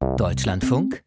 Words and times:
Deutschlandfunk 0.00 1.02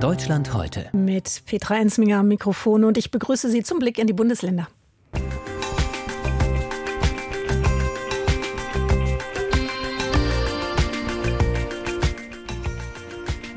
Deutschland 0.00 0.54
heute. 0.54 0.88
Mit 0.92 1.42
Petra 1.44 1.76
Ensminger 1.76 2.20
am 2.20 2.28
Mikrofon 2.28 2.84
und 2.84 2.96
ich 2.96 3.10
begrüße 3.10 3.50
Sie 3.50 3.62
zum 3.62 3.78
Blick 3.78 3.98
in 3.98 4.06
die 4.06 4.14
Bundesländer. 4.14 4.68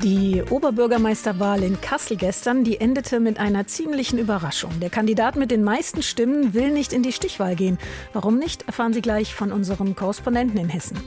Die 0.03 0.43
Oberbürgermeisterwahl 0.49 1.63
in 1.63 1.79
Kassel 1.79 2.17
gestern, 2.17 2.65
die 2.65 2.81
endete 2.81 3.21
mit 3.21 3.39
einer 3.39 3.67
ziemlichen 3.67 4.19
Überraschung. 4.19 4.77
Der 4.81 4.89
Kandidat 4.89 5.37
mit 5.37 5.49
den 5.49 5.63
meisten 5.63 6.03
Stimmen 6.03 6.53
will 6.53 6.71
nicht 6.71 6.91
in 6.91 7.03
die 7.03 7.13
Stichwahl 7.13 7.55
gehen. 7.55 7.77
Warum 8.11 8.37
nicht, 8.37 8.63
erfahren 8.63 8.91
Sie 8.91 9.01
gleich 9.01 9.33
von 9.33 9.53
unserem 9.53 9.95
Korrespondenten 9.95 10.59
in 10.59 10.67
Hessen. 10.67 10.99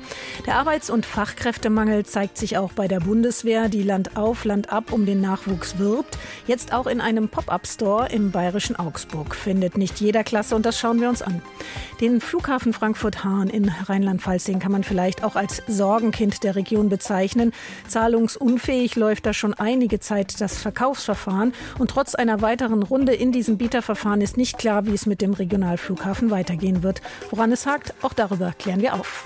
Der 0.46 0.54
Arbeits- 0.54 0.88
und 0.88 1.04
Fachkräftemangel 1.04 2.06
zeigt 2.06 2.38
sich 2.38 2.56
auch 2.56 2.72
bei 2.72 2.88
der 2.88 3.00
Bundeswehr, 3.00 3.68
die 3.68 3.82
Land 3.82 4.16
auf, 4.16 4.46
Land 4.46 4.72
ab 4.72 4.90
um 4.92 5.04
den 5.04 5.20
Nachwuchs 5.20 5.78
wirbt. 5.78 6.16
Jetzt 6.46 6.72
auch 6.72 6.86
in 6.86 7.02
einem 7.02 7.28
Pop-up-Store 7.28 8.08
im 8.10 8.30
bayerischen 8.30 8.76
Augsburg. 8.76 9.34
Findet 9.34 9.76
nicht 9.76 10.00
jeder 10.00 10.24
Klasse 10.24 10.56
und 10.56 10.64
das 10.64 10.78
schauen 10.78 11.02
wir 11.02 11.10
uns 11.10 11.20
an. 11.20 11.42
Den 12.00 12.22
Flughafen 12.22 12.72
Frankfurt-Hahn 12.72 13.50
in 13.50 13.68
Rheinland-Pfalz, 13.68 14.44
den 14.44 14.58
kann 14.58 14.72
man 14.72 14.84
vielleicht 14.84 15.22
auch 15.22 15.36
als 15.36 15.62
Sorgenkind 15.66 16.44
der 16.44 16.56
Region 16.56 16.88
bezeichnen. 16.88 17.52
Zahlungsunfähig 17.88 18.85
Tatsächlich 18.86 19.02
läuft 19.02 19.26
da 19.26 19.32
schon 19.32 19.52
einige 19.52 19.98
Zeit 19.98 20.40
das 20.40 20.58
Verkaufsverfahren 20.58 21.54
und 21.80 21.90
trotz 21.90 22.14
einer 22.14 22.40
weiteren 22.40 22.84
Runde 22.84 23.14
in 23.14 23.32
diesem 23.32 23.58
Bieterverfahren 23.58 24.20
ist 24.20 24.36
nicht 24.36 24.58
klar, 24.58 24.86
wie 24.86 24.94
es 24.94 25.06
mit 25.06 25.20
dem 25.22 25.32
Regionalflughafen 25.32 26.30
weitergehen 26.30 26.84
wird. 26.84 27.02
Woran 27.30 27.50
es 27.50 27.66
hakt, 27.66 27.94
auch 28.02 28.12
darüber 28.12 28.52
klären 28.56 28.80
wir 28.80 28.94
auf. 28.94 29.24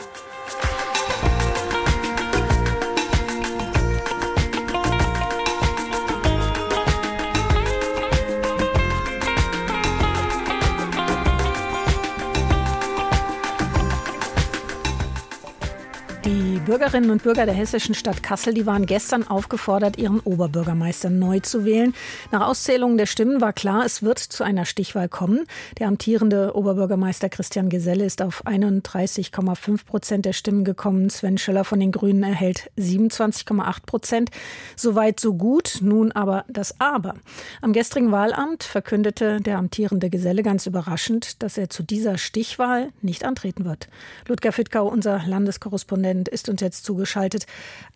Bürgerinnen 16.70 17.10
und 17.10 17.24
Bürger 17.24 17.46
der 17.46 17.54
hessischen 17.56 17.96
Stadt 17.96 18.22
Kassel, 18.22 18.54
die 18.54 18.64
waren 18.64 18.86
gestern 18.86 19.26
aufgefordert, 19.26 19.98
ihren 19.98 20.20
Oberbürgermeister 20.20 21.10
neu 21.10 21.40
zu 21.40 21.64
wählen. 21.64 21.94
Nach 22.30 22.46
Auszählung 22.46 22.96
der 22.96 23.06
Stimmen 23.06 23.40
war 23.40 23.52
klar, 23.52 23.84
es 23.84 24.04
wird 24.04 24.20
zu 24.20 24.44
einer 24.44 24.64
Stichwahl 24.64 25.08
kommen. 25.08 25.46
Der 25.80 25.88
amtierende 25.88 26.54
Oberbürgermeister 26.54 27.28
Christian 27.28 27.70
Geselle 27.70 28.04
ist 28.04 28.22
auf 28.22 28.46
31,5 28.46 29.84
Prozent 29.84 30.26
der 30.26 30.32
Stimmen 30.32 30.62
gekommen. 30.62 31.10
Sven 31.10 31.38
Schöller 31.38 31.64
von 31.64 31.80
den 31.80 31.90
Grünen 31.90 32.22
erhält 32.22 32.70
27,8 32.78 33.84
Prozent. 33.84 34.30
Soweit 34.76 35.18
so 35.18 35.34
gut. 35.34 35.78
Nun 35.80 36.12
aber 36.12 36.44
das 36.46 36.80
Aber. 36.80 37.14
Am 37.62 37.72
gestrigen 37.72 38.12
Wahlamt 38.12 38.62
verkündete 38.62 39.40
der 39.40 39.58
amtierende 39.58 40.08
Geselle 40.08 40.44
ganz 40.44 40.66
überraschend, 40.66 41.42
dass 41.42 41.58
er 41.58 41.68
zu 41.68 41.82
dieser 41.82 42.16
Stichwahl 42.16 42.90
nicht 43.02 43.24
antreten 43.24 43.64
wird. 43.64 43.88
Ludger 44.28 44.52
Fittkau, 44.52 44.86
unser 44.86 45.20
Landeskorrespondent, 45.26 46.28
ist 46.28 46.48
uns 46.48 46.59
jetzt 46.60 46.84
zugeschaltet. 46.84 47.46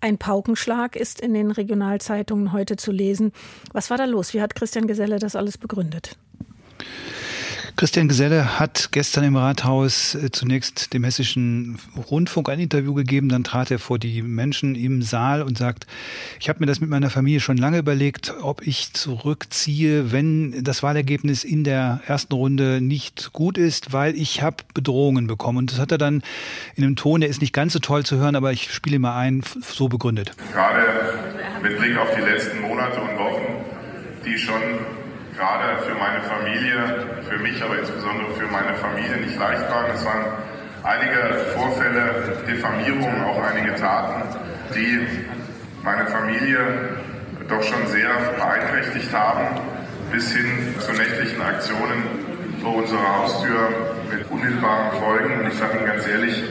Ein 0.01 0.19
Paukenschlag 0.19 0.97
ist 0.97 1.21
in 1.21 1.35
den 1.35 1.51
Regionalzeitungen 1.51 2.53
heute 2.53 2.77
zu 2.77 2.93
lesen. 2.93 3.33
Was 3.73 3.91
war 3.91 3.99
da 3.99 4.05
los? 4.05 4.35
Wie 4.35 4.41
hat 4.41 4.55
Christian 4.55 4.87
Geselle 4.87 5.19
das 5.19 5.37
alles 5.37 5.59
begründet? 5.59 6.17
Christian 7.77 8.07
Geselle 8.07 8.61
hat 8.61 8.91
gestern 8.93 9.25
im 9.25 9.35
Rathaus 9.35 10.15
äh, 10.15 10.31
zunächst 10.31 10.95
dem 10.95 11.03
hessischen 11.03 11.77
Rundfunk 12.09 12.49
ein 12.49 12.61
Interview 12.61 12.95
gegeben, 12.95 13.29
dann 13.29 13.43
trat 13.43 13.73
er 13.73 13.81
vor 13.81 13.99
die 13.99 14.23
Menschen 14.23 14.77
im 14.77 15.03
Saal 15.03 15.43
und 15.43 15.59
sagt, 15.59 15.89
ich 16.39 16.49
habe 16.49 16.61
mir 16.61 16.67
das 16.67 16.81
mit 16.81 16.89
meiner 16.89 17.11
Familie 17.11 17.41
schon 17.41 17.57
lange 17.57 17.79
überlegt, 17.79 18.33
ob 18.41 18.65
ich 18.65 18.93
zurückziehe, 18.93 20.13
wenn 20.13 20.63
das 20.63 20.85
Wahlergebnis 20.85 21.43
in 21.43 21.65
der 21.65 22.01
ersten 22.07 22.35
Runde 22.35 22.81
nicht 22.81 23.33
gut 23.33 23.59
ist, 23.59 23.93
weil 23.93 24.15
ich 24.15 24.41
habe 24.41 24.59
Bedrohungen 24.73 25.27
bekommen. 25.27 25.59
Und 25.59 25.73
das 25.73 25.81
hat 25.81 25.91
er 25.91 25.99
dann 25.99 26.23
in 26.77 26.85
einem 26.85 26.95
Ton, 26.95 27.23
der 27.23 27.31
ist 27.31 27.41
nicht 27.41 27.53
ganz 27.53 27.73
so 27.73 27.81
toll 27.81 28.07
zu 28.07 28.19
hören, 28.19 28.37
aber 28.37 28.53
ich 28.53 28.73
spiele 28.73 29.01
mal 29.01 29.19
ein, 29.19 29.43
so 29.63 29.89
begründet. 29.89 30.31
Gerade 30.53 31.19
mit 31.61 31.77
Blick 31.77 31.99
auf 31.99 32.15
die 32.15 32.23
letzten 32.23 32.61
Monate 32.61 33.01
und 33.01 33.19
Wochen, 33.19 33.43
die 34.25 34.39
schon 34.39 34.63
gerade 35.37 35.83
für 35.83 35.95
meine 35.95 36.23
Familie, 36.23 37.23
für 37.29 37.39
mich, 37.39 37.63
aber 37.63 37.79
insbesondere 37.79 38.33
für 38.35 38.47
meine 38.47 38.75
Familie 38.75 39.17
nicht 39.17 39.39
leicht 39.39 39.69
waren. 39.71 39.91
Es 39.95 40.05
waren 40.05 40.25
einige 40.83 41.19
Vorfälle, 41.57 42.39
Diffamierungen, 42.47 43.25
auch 43.25 43.43
einige 43.43 43.75
Taten, 43.75 44.23
die 44.75 45.07
meine 45.83 46.07
Familie 46.07 46.59
doch 47.49 47.63
schon 47.63 47.87
sehr 47.89 48.11
beeinträchtigt 48.37 49.13
haben, 49.13 49.61
bis 50.11 50.33
hin 50.33 50.75
zu 50.79 50.93
nächtlichen 50.93 51.43
Aktionen 51.43 52.05
vor 52.63 52.77
unserer 52.77 53.19
Haustür 53.19 53.69
mit 54.11 54.31
unmittelbaren 54.31 54.93
Folgen. 54.99 55.41
Und 55.41 55.49
ich 55.49 55.59
sage 55.59 55.79
Ihnen 55.79 55.87
ganz 55.87 56.07
ehrlich, 56.07 56.43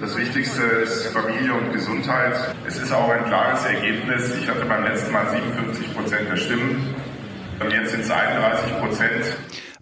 das 0.00 0.16
Wichtigste 0.16 0.62
ist 0.62 1.08
Familie 1.08 1.54
und 1.54 1.72
Gesundheit. 1.72 2.54
Es 2.66 2.78
ist 2.78 2.92
auch 2.92 3.10
ein 3.10 3.24
klares 3.24 3.64
Ergebnis. 3.64 4.32
Ich 4.36 4.48
hatte 4.48 4.64
beim 4.64 4.84
letzten 4.84 5.12
Mal 5.12 5.28
57 5.28 5.94
Prozent 5.96 6.30
der 6.30 6.36
Stimmen. 6.36 6.94
Und 7.60 7.72
jetzt 7.72 7.90
sind 7.90 8.00
es 8.00 8.10
31 8.10 8.78
Prozent. 8.78 9.24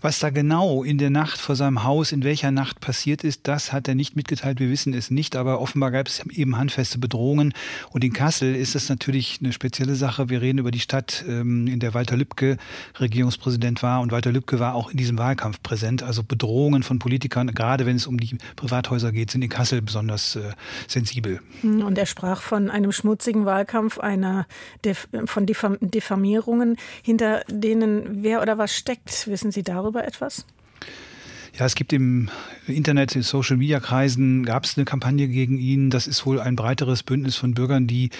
Was 0.01 0.19
da 0.19 0.31
genau 0.31 0.83
in 0.83 0.99
der 0.99 1.11
Nacht 1.11 1.39
vor 1.39 1.57
seinem 1.57 1.85
Haus, 1.85 2.13
in 2.13 2.23
welcher 2.23 2.51
Nacht 2.51 2.81
passiert 2.81 3.25
ist, 3.25 3.49
das 3.49 3.73
hat 3.73 3.89
er 3.89 3.95
nicht 3.95 4.15
mitgeteilt. 4.15 4.61
Wir 4.61 4.69
wissen 4.69 4.93
es 4.93 5.11
nicht, 5.11 5.37
aber 5.37 5.61
offenbar 5.61 5.91
gab 5.91 6.07
es 6.07 6.25
eben 6.27 6.59
handfeste 6.59 6.99
Bedrohungen. 6.99 7.55
Und 7.91 8.05
in 8.05 8.13
Kassel 8.13 8.55
ist 8.55 8.75
es 8.75 8.89
natürlich 8.89 9.39
eine 9.41 9.53
spezielle 9.53 9.95
Sache. 9.95 10.29
Wir 10.29 10.43
reden 10.43 10.59
über 10.59 10.71
die 10.71 10.81
Stadt, 10.81 11.25
ähm, 11.27 11.67
in 11.67 11.81
der 11.81 11.95
Walter 11.95 12.17
Lübcke 12.17 12.59
Regierungspräsident 13.01 13.83
war. 13.83 14.01
Und 14.01 14.13
Walter 14.13 14.33
Lübcke 14.33 14.61
war 14.61 14.75
auch 14.75 14.91
in 14.91 14.99
diesem 14.99 15.17
Wahlkampf 15.17 15.63
präsent. 15.63 16.03
Also 16.03 16.23
Bedrohungen 16.23 16.83
von 16.83 16.99
Politikern, 16.99 17.49
gerade 17.55 17.87
wenn 17.87 17.97
es 17.97 18.07
um 18.07 18.19
die 18.19 18.37
Privathäuser 18.57 19.13
geht, 19.13 19.31
sind 19.31 19.43
in 19.43 19.49
Kassel 19.49 19.81
besonders 19.81 20.37
äh, 20.37 20.53
sensibel. 20.89 21.41
Und 21.63 21.97
er 21.97 22.07
sprach 22.07 22.43
von 22.43 22.71
einem 22.71 22.93
schmutzigen 22.93 23.47
Wahlkampf, 23.47 23.99
einer 23.99 24.47
von 25.25 25.47
Diffamierungen, 25.47 26.77
hinter 27.03 27.43
denen 27.49 28.23
wer 28.23 28.43
oder 28.43 28.59
was 28.59 28.75
steckt. 28.75 29.27
Wissen 29.27 29.51
Sie 29.51 29.63
darüber? 29.63 29.86
Darüber 29.87 30.05
etwas? 30.05 30.45
Ja, 31.59 31.65
es 31.65 31.75
gibt 31.75 31.95
im 31.95 32.29
Internet, 32.67 33.17
in 33.17 33.23
Social 33.23 33.57
Media 33.57 33.81
Kreisen 33.81 34.45
gab 34.45 34.65
es 34.65 34.77
eine 34.77 34.85
Kampagne 34.85 35.27
gegen 35.27 35.57
ihn. 35.57 35.89
Das 35.89 36.07
ist 36.07 36.27
wohl 36.27 36.39
ein 36.39 36.55
breiteres 36.55 37.03
Bündnis 37.03 37.37
von 37.37 37.55
Bürgern, 37.55 37.87
die 37.87 38.11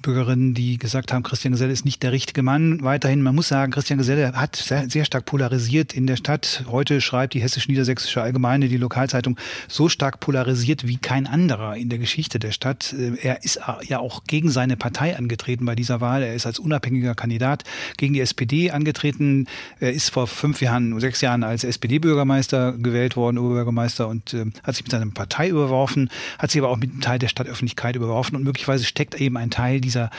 Bürgerinnen, 0.00 0.54
die 0.54 0.78
gesagt 0.78 1.12
haben, 1.12 1.22
Christian 1.22 1.52
Geselle 1.52 1.72
ist 1.72 1.84
nicht 1.84 2.02
der 2.02 2.12
richtige 2.12 2.42
Mann. 2.42 2.82
Weiterhin, 2.82 3.20
man 3.20 3.34
muss 3.34 3.48
sagen, 3.48 3.72
Christian 3.72 3.98
Geselle 3.98 4.32
hat 4.32 4.56
sehr, 4.56 4.88
sehr 4.88 5.04
stark 5.04 5.26
polarisiert 5.26 5.92
in 5.92 6.06
der 6.06 6.16
Stadt. 6.16 6.64
Heute 6.70 7.02
schreibt 7.02 7.34
die 7.34 7.42
Hessisch-Niedersächsische 7.42 8.22
Allgemeine, 8.22 8.68
die 8.68 8.78
Lokalzeitung, 8.78 9.36
so 9.66 9.90
stark 9.90 10.20
polarisiert 10.20 10.86
wie 10.86 10.96
kein 10.96 11.26
anderer 11.26 11.76
in 11.76 11.90
der 11.90 11.98
Geschichte 11.98 12.38
der 12.38 12.52
Stadt. 12.52 12.94
Er 13.20 13.44
ist 13.44 13.60
ja 13.82 13.98
auch 13.98 14.24
gegen 14.24 14.50
seine 14.50 14.78
Partei 14.78 15.14
angetreten 15.14 15.66
bei 15.66 15.74
dieser 15.74 16.00
Wahl. 16.00 16.22
Er 16.22 16.34
ist 16.34 16.46
als 16.46 16.58
unabhängiger 16.58 17.14
Kandidat 17.14 17.64
gegen 17.98 18.14
die 18.14 18.20
SPD 18.20 18.70
angetreten. 18.70 19.46
Er 19.78 19.92
ist 19.92 20.10
vor 20.10 20.26
fünf 20.26 20.62
Jahren, 20.62 20.98
sechs 21.00 21.20
Jahren 21.20 21.42
als 21.42 21.64
SPD-Bürgermeister 21.64 22.77
gewählt 22.82 23.16
worden, 23.16 23.38
Oberbürgermeister, 23.38 24.08
und 24.08 24.34
äh, 24.34 24.46
hat 24.62 24.74
sich 24.74 24.84
mit 24.84 24.92
seiner 24.92 25.10
Partei 25.10 25.48
überworfen, 25.48 26.10
hat 26.38 26.50
sich 26.50 26.60
aber 26.60 26.70
auch 26.70 26.76
mit 26.76 26.90
einem 26.90 27.00
Teil 27.00 27.18
der 27.18 27.28
Stadtöffentlichkeit 27.28 27.96
überworfen 27.96 28.36
und 28.36 28.44
möglicherweise 28.44 28.84
steckt 28.84 29.20
eben 29.20 29.36
ein 29.36 29.50
Teil 29.50 29.80
dieser 29.80 30.10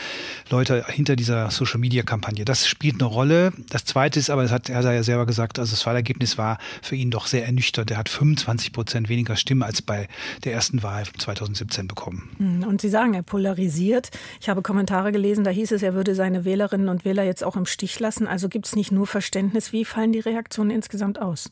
Leute 0.50 0.86
hinter 0.88 1.16
dieser 1.16 1.52
Social-Media-Kampagne. 1.52 2.46
Das 2.46 2.68
spielt 2.68 2.96
eine 2.96 3.06
Rolle. 3.06 3.54
Das 3.70 3.86
Zweite 3.86 4.20
ist 4.20 4.30
aber, 4.30 4.44
das 4.44 4.52
hat 4.52 4.70
er 4.70 4.82
ja 4.82 5.04
selber 5.04 5.26
gesagt, 5.26 5.60
also 5.60 5.72
das 5.72 5.86
Wahlergebnis 5.86 6.38
war 6.38 6.58
für 6.82 6.96
ihn 6.96 7.12
doch 7.12 7.28
sehr 7.28 7.46
ernüchternd. 7.46 7.92
Er 7.92 7.98
hat 7.98 8.10
25 8.10 8.74
Prozent 8.74 9.10
weniger 9.10 9.36
Stimmen 9.36 9.64
als 9.64 9.82
bei 9.82 10.08
der 10.44 10.54
ersten 10.54 10.84
Wahl 10.84 11.04
2017 11.18 11.88
bekommen. 11.88 12.30
Hm, 12.38 12.64
und 12.64 12.82
Sie 12.82 12.90
sagen, 12.90 13.14
er 13.14 13.24
polarisiert. 13.24 14.10
Ich 14.42 14.50
habe 14.50 14.62
Kommentare 14.62 15.12
gelesen, 15.12 15.44
da 15.44 15.52
hieß 15.52 15.72
es, 15.72 15.84
er 15.84 15.94
würde 15.94 16.16
seine 16.16 16.46
Wählerinnen 16.46 16.90
und 16.90 17.06
Wähler 17.06 17.24
jetzt 17.24 17.44
auch 17.44 17.56
im 17.56 17.66
Stich 17.66 18.00
lassen. 18.00 18.28
Also 18.28 18.50
gibt 18.50 18.68
es 18.68 18.76
nicht 18.76 18.92
nur 18.92 19.08
Verständnis. 19.08 19.74
Wie 19.74 19.86
fallen 19.86 20.12
die 20.12 20.20
Reaktionen 20.20 20.72
insgesamt 20.72 21.22
aus? 21.22 21.52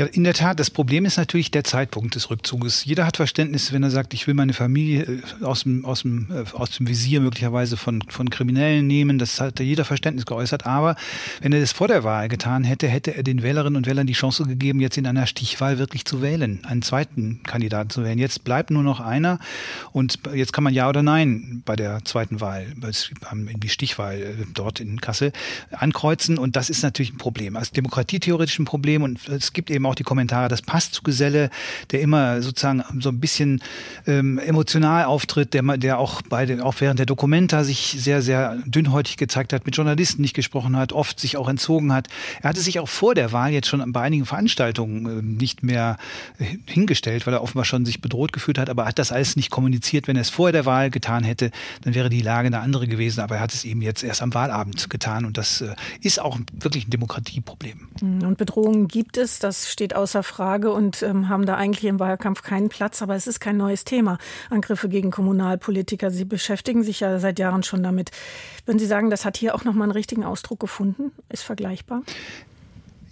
Ja, 0.00 0.06
in 0.06 0.24
der 0.24 0.32
Tat. 0.32 0.58
Das 0.58 0.70
Problem 0.70 1.04
ist 1.04 1.18
natürlich 1.18 1.50
der 1.50 1.62
Zeitpunkt 1.62 2.14
des 2.14 2.30
Rückzuges. 2.30 2.86
Jeder 2.86 3.04
hat 3.04 3.18
Verständnis, 3.18 3.70
wenn 3.74 3.82
er 3.82 3.90
sagt, 3.90 4.14
ich 4.14 4.26
will 4.26 4.32
meine 4.32 4.54
Familie 4.54 5.02
äh, 5.02 5.44
aus 5.44 5.64
dem, 5.64 5.84
aus 5.84 6.00
dem, 6.00 6.26
äh, 6.30 6.56
aus 6.56 6.70
dem 6.70 6.88
Visier 6.88 7.20
möglicherweise 7.20 7.76
von, 7.76 8.00
von 8.08 8.30
Kriminellen 8.30 8.86
nehmen. 8.86 9.18
Das 9.18 9.42
hat 9.42 9.60
jeder 9.60 9.84
Verständnis 9.84 10.24
geäußert. 10.24 10.64
Aber 10.64 10.96
wenn 11.42 11.52
er 11.52 11.60
das 11.60 11.72
vor 11.72 11.86
der 11.86 12.02
Wahl 12.02 12.28
getan 12.28 12.64
hätte, 12.64 12.88
hätte 12.88 13.14
er 13.14 13.22
den 13.22 13.42
Wählerinnen 13.42 13.76
und 13.76 13.86
Wählern 13.86 14.06
die 14.06 14.14
Chance 14.14 14.44
gegeben, 14.44 14.80
jetzt 14.80 14.96
in 14.96 15.06
einer 15.06 15.26
Stichwahl 15.26 15.76
wirklich 15.76 16.06
zu 16.06 16.22
wählen, 16.22 16.64
einen 16.64 16.80
zweiten 16.80 17.42
Kandidaten 17.42 17.90
zu 17.90 18.02
wählen. 18.02 18.18
Jetzt 18.18 18.42
bleibt 18.42 18.70
nur 18.70 18.82
noch 18.82 19.00
einer 19.00 19.38
und 19.92 20.20
jetzt 20.32 20.54
kann 20.54 20.64
man 20.64 20.72
Ja 20.72 20.88
oder 20.88 21.02
Nein 21.02 21.60
bei 21.66 21.76
der 21.76 22.02
zweiten 22.06 22.40
Wahl, 22.40 22.68
in 23.30 23.60
die 23.60 23.68
Stichwahl 23.68 24.18
äh, 24.18 24.34
dort 24.54 24.80
in 24.80 24.98
Kassel, 25.02 25.32
ankreuzen. 25.72 26.38
Und 26.38 26.56
das 26.56 26.70
ist 26.70 26.82
natürlich 26.82 27.12
ein 27.12 27.18
Problem. 27.18 27.54
Als 27.54 27.70
demokratietheoretisch 27.70 28.58
ein 28.58 28.64
Problem 28.64 29.02
und 29.02 29.28
es 29.28 29.52
gibt 29.52 29.70
eben 29.70 29.89
auch 29.89 29.89
auch 29.90 29.94
die 29.94 30.04
Kommentare, 30.04 30.48
das 30.48 30.62
passt 30.62 30.94
zu 30.94 31.02
Geselle, 31.02 31.50
der 31.90 32.00
immer 32.00 32.42
sozusagen 32.42 32.82
so 33.00 33.10
ein 33.10 33.20
bisschen 33.20 33.62
ähm, 34.06 34.38
emotional 34.38 35.04
auftritt, 35.04 35.54
der, 35.54 35.62
der 35.76 35.98
auch 35.98 36.22
bei 36.22 36.46
den, 36.46 36.60
auch 36.60 36.74
während 36.78 36.98
der 36.98 37.06
Dokumenta 37.06 37.64
sich 37.64 37.96
sehr, 37.98 38.22
sehr 38.22 38.56
dünnhäutig 38.64 39.16
gezeigt 39.16 39.52
hat, 39.52 39.66
mit 39.66 39.76
Journalisten 39.76 40.22
nicht 40.22 40.34
gesprochen 40.34 40.76
hat, 40.76 40.92
oft 40.92 41.20
sich 41.20 41.36
auch 41.36 41.48
entzogen 41.48 41.92
hat. 41.92 42.08
Er 42.42 42.50
hatte 42.50 42.60
sich 42.60 42.78
auch 42.78 42.88
vor 42.88 43.14
der 43.14 43.32
Wahl 43.32 43.52
jetzt 43.52 43.68
schon 43.68 43.92
bei 43.92 44.00
einigen 44.00 44.26
Veranstaltungen 44.26 45.18
äh, 45.18 45.22
nicht 45.22 45.62
mehr 45.62 45.96
hingestellt, 46.66 47.26
weil 47.26 47.34
er 47.34 47.42
offenbar 47.42 47.64
schon 47.64 47.84
sich 47.84 48.00
bedroht 48.00 48.32
gefühlt 48.32 48.58
hat, 48.58 48.70
aber 48.70 48.86
hat 48.86 48.98
das 48.98 49.12
alles 49.12 49.36
nicht 49.36 49.50
kommuniziert. 49.50 50.08
Wenn 50.08 50.16
er 50.16 50.22
es 50.22 50.30
vor 50.30 50.52
der 50.52 50.66
Wahl 50.66 50.90
getan 50.90 51.24
hätte, 51.24 51.50
dann 51.82 51.94
wäre 51.94 52.10
die 52.10 52.22
Lage 52.22 52.46
eine 52.46 52.60
andere 52.60 52.86
gewesen. 52.86 53.20
Aber 53.20 53.36
er 53.36 53.40
hat 53.40 53.52
es 53.52 53.64
eben 53.64 53.82
jetzt 53.82 54.02
erst 54.02 54.22
am 54.22 54.34
Wahlabend 54.34 54.90
getan 54.90 55.24
und 55.24 55.36
das 55.38 55.60
äh, 55.60 55.74
ist 56.00 56.20
auch 56.20 56.38
wirklich 56.52 56.86
ein 56.86 56.90
Demokratieproblem. 56.90 57.88
Und 58.00 58.38
Bedrohungen 58.38 58.88
gibt 58.88 59.16
es, 59.16 59.38
das 59.38 59.69
steht 59.70 59.94
außer 59.94 60.22
Frage 60.22 60.72
und 60.72 61.02
ähm, 61.02 61.28
haben 61.28 61.46
da 61.46 61.56
eigentlich 61.56 61.84
im 61.84 62.00
Wahlkampf 62.00 62.42
keinen 62.42 62.68
Platz. 62.68 63.02
Aber 63.02 63.14
es 63.14 63.26
ist 63.26 63.40
kein 63.40 63.56
neues 63.56 63.84
Thema. 63.84 64.18
Angriffe 64.50 64.88
gegen 64.88 65.10
Kommunalpolitiker. 65.10 66.10
Sie 66.10 66.24
beschäftigen 66.24 66.82
sich 66.82 67.00
ja 67.00 67.18
seit 67.18 67.38
Jahren 67.38 67.62
schon 67.62 67.82
damit. 67.82 68.10
Würden 68.66 68.78
Sie 68.78 68.86
sagen, 68.86 69.10
das 69.10 69.24
hat 69.24 69.36
hier 69.36 69.54
auch 69.54 69.64
nochmal 69.64 69.84
einen 69.84 69.92
richtigen 69.92 70.24
Ausdruck 70.24 70.60
gefunden? 70.60 71.12
Ist 71.28 71.42
vergleichbar? 71.42 72.02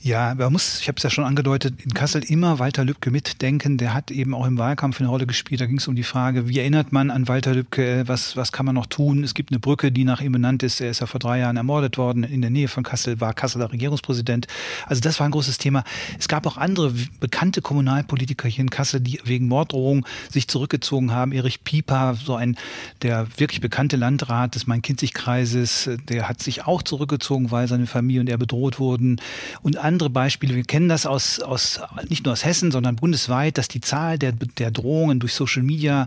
Ja, 0.01 0.33
man 0.37 0.53
muss, 0.53 0.79
ich 0.81 0.87
habe 0.87 0.97
es 0.97 1.03
ja 1.03 1.11
schon 1.11 1.25
angedeutet, 1.25 1.75
in 1.85 1.93
Kassel 1.93 2.23
immer 2.23 2.61
Walter 2.61 2.85
Lübcke 2.85 3.11
mitdenken. 3.11 3.79
Der 3.79 3.95
hat 3.95 4.13
eben 4.13 4.33
auch 4.33 4.47
im 4.47 4.57
Wahlkampf 4.57 5.01
eine 5.01 5.09
Rolle 5.09 5.27
gespielt. 5.27 5.61
Da 5.61 5.67
ging 5.67 5.79
es 5.79 5.89
um 5.89 5.97
die 5.97 6.05
Frage, 6.05 6.49
wie 6.49 6.61
erinnert 6.61 6.93
man 6.93 7.11
an 7.11 7.27
Walter 7.27 7.53
Lübcke, 7.53 8.05
was, 8.07 8.37
was 8.37 8.53
kann 8.53 8.65
man 8.65 8.77
noch 8.77 8.87
tun? 8.87 9.25
Es 9.25 9.35
gibt 9.35 9.51
eine 9.51 9.59
Brücke, 9.59 9.91
die 9.91 10.05
nach 10.05 10.21
ihm 10.21 10.31
benannt 10.31 10.63
ist. 10.63 10.81
Er 10.81 10.91
ist 10.91 11.01
ja 11.01 11.07
vor 11.07 11.19
drei 11.19 11.41
Jahren 11.41 11.57
ermordet 11.57 11.99
worden 11.99 12.23
in 12.23 12.43
der 12.43 12.51
Nähe 12.51 12.69
von 12.69 12.85
Kassel, 12.85 13.21
war 13.21 13.35
Kasseler 13.35 13.73
Regierungspräsident. 13.73 14.47
Also 14.87 15.01
das 15.01 15.19
war 15.19 15.27
ein 15.27 15.33
großes 15.33 15.59
Thema. 15.59 15.83
Es 16.17 16.29
gab 16.29 16.47
auch 16.47 16.59
andere 16.59 16.95
bekannte 17.19 17.61
Kommunalpolitiker 17.61 18.47
hier 18.47 18.63
in 18.63 18.71
Kassel, 18.71 19.01
die 19.01 19.21
wegen 19.25 19.49
Morddrohung 19.49 20.07
sich 20.31 20.47
zurückgezogen 20.47 21.11
haben. 21.11 21.33
Erich 21.33 21.65
Pieper, 21.65 22.15
so 22.15 22.37
ein 22.37 22.57
der 23.03 23.27
wirklich 23.37 23.61
bekannte 23.61 23.97
Landrat 23.97 24.55
des 24.55 24.69
Main-Kinzig-Kreises, 24.69 25.91
der 26.09 26.29
hat 26.29 26.41
sich 26.41 26.67
auch 26.69 26.85
zurückgezogen, 26.85 27.51
weil 27.51 27.67
seine 27.67 27.89
Familie 27.89 28.21
und 28.21 28.29
er 28.29 28.39
bedroht 28.39 28.79
wurden. 28.79 29.21
Und 29.63 29.88
andere 29.89 30.11
Beispiele. 30.11 30.55
Wir 30.55 30.65
kennen 30.65 30.89
das 30.89 31.07
aus, 31.07 31.41
aus 31.41 31.81
nicht 32.09 32.25
nur 32.25 32.33
aus 32.33 32.45
Hessen, 32.45 32.71
sondern 32.71 32.97
bundesweit, 32.97 33.59
dass 33.59 33.69
die 33.69 33.81
Zahl 33.81 34.19
der, 34.19 34.33
der 34.33 34.71
Drohungen 34.71 35.19
durch 35.19 35.35
Social 35.35 35.63
Media 35.63 36.07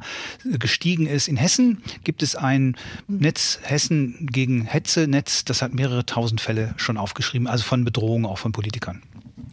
äh, 0.50 0.58
gestiegen 0.58 1.08
ist. 1.08 1.28
In 1.28 1.38
Hessen 1.38 1.82
gibt 2.04 2.24
es 2.24 2.36
ein 2.36 2.76
Netz 3.08 3.60
Hessen 3.64 4.28
gegen 4.32 4.64
Hetze-Netz, 4.64 5.46
das 5.46 5.62
hat 5.62 5.74
mehrere 5.74 6.06
tausend 6.06 6.42
Fälle 6.42 6.74
schon 6.78 6.98
aufgeschrieben, 6.98 7.48
also 7.48 7.64
von 7.64 7.84
Bedrohungen 7.84 8.26
auch 8.26 8.38
von 8.38 8.52
Politikern. 8.52 9.02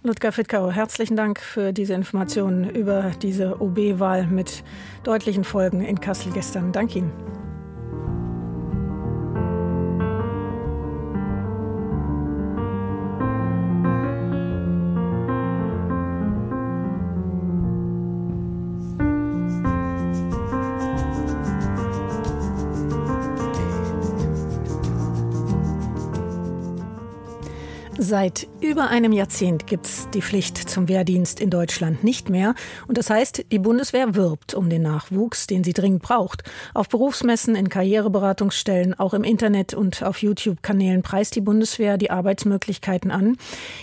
Ludger 0.02 0.32
Fittkau, 0.32 0.70
herzlichen 0.70 1.16
Dank 1.16 1.40
für 1.40 1.72
diese 1.72 1.94
Informationen 1.94 2.70
über 2.70 3.12
diese 3.20 3.60
OB-Wahl 3.60 4.26
mit 4.26 4.62
deutlichen 5.02 5.44
Folgen 5.44 5.80
in 5.80 6.00
Kassel 6.00 6.32
gestern. 6.32 6.72
Danke 6.72 7.00
Ihnen. 7.00 7.47
Seit 28.00 28.46
über 28.60 28.90
einem 28.90 29.10
Jahrzehnt 29.10 29.66
gibt 29.66 29.86
es 29.86 30.08
die 30.10 30.22
Pflicht 30.22 30.56
zum 30.56 30.86
Wehrdienst 30.86 31.40
in 31.40 31.50
Deutschland 31.50 32.04
nicht 32.04 32.30
mehr. 32.30 32.54
Und 32.86 32.96
das 32.96 33.10
heißt, 33.10 33.46
die 33.50 33.58
Bundeswehr 33.58 34.14
wirbt 34.14 34.54
um 34.54 34.70
den 34.70 34.82
Nachwuchs, 34.82 35.48
den 35.48 35.64
sie 35.64 35.72
dringend 35.72 36.02
braucht. 36.02 36.44
Auf 36.74 36.88
Berufsmessen, 36.88 37.56
in 37.56 37.68
Karriereberatungsstellen, 37.68 38.94
auch 38.94 39.14
im 39.14 39.24
Internet 39.24 39.74
und 39.74 40.04
auf 40.04 40.22
YouTube-Kanälen 40.22 41.02
preist 41.02 41.34
die 41.34 41.40
Bundeswehr 41.40 41.98
die 41.98 42.12
Arbeitsmöglichkeiten 42.12 43.10
an. 43.10 43.36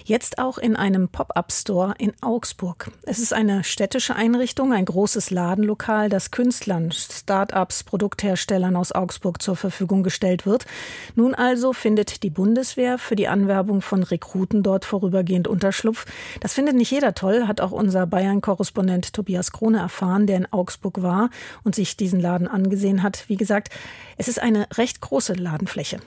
Jetzt 0.06 0.40
auch 0.40 0.60
in 0.60 0.78
einem 0.78 1.10
Pop-up-Store 1.10 1.96
in 1.98 2.14
Augsburg. 2.22 2.92
Es 3.04 3.20
ist 3.20 3.34
eine 3.34 3.66
städtische 3.66 4.16
Einrichtung, 4.16 4.72
ein 4.72 4.86
großes 4.86 5.30
Ladenlokal, 5.30 6.08
das 6.08 6.32
Künstlern, 6.32 6.94
Start-ups, 6.94 7.84
Produktherstellern 7.84 8.78
aus 8.78 8.94
Augsburg 8.94 9.42
zur 9.42 9.58
Verfügung 9.58 10.04
gestellt 10.04 10.46
wird. 10.46 10.66
Nun 11.16 11.36
also 11.36 11.74
findet 11.74 12.24
die 12.24 12.30
Bundeswehr 12.30 12.98
für 12.98 13.18
die 13.18 13.28
Anwerbung 13.28 13.82
von 13.82 14.05
Rekruten 14.12 14.64
dort 14.64 14.86
vorübergehend 14.86 15.48
Unterschlupf. 15.48 16.06
Das 16.40 16.54
findet 16.54 16.76
nicht 16.76 16.92
jeder 16.92 17.14
toll, 17.14 17.48
hat 17.48 17.62
auch 17.62 17.72
unser 17.72 18.08
Bayern-Korrespondent 18.08 19.14
Tobias 19.14 19.52
Krone 19.52 19.80
erfahren, 19.80 20.28
der 20.28 20.38
in 20.38 20.52
Augsburg 20.52 21.02
war 21.02 21.30
und 21.64 21.76
sich 21.76 21.98
diesen 21.98 22.20
Laden 22.20 22.48
angesehen 22.48 23.04
hat. 23.04 23.26
Wie 23.28 23.38
gesagt, 23.38 23.70
es 24.18 24.28
ist 24.28 24.42
eine 24.42 24.68
recht 24.78 25.02
große 25.02 25.34
Ladenfläche. 25.34 26.00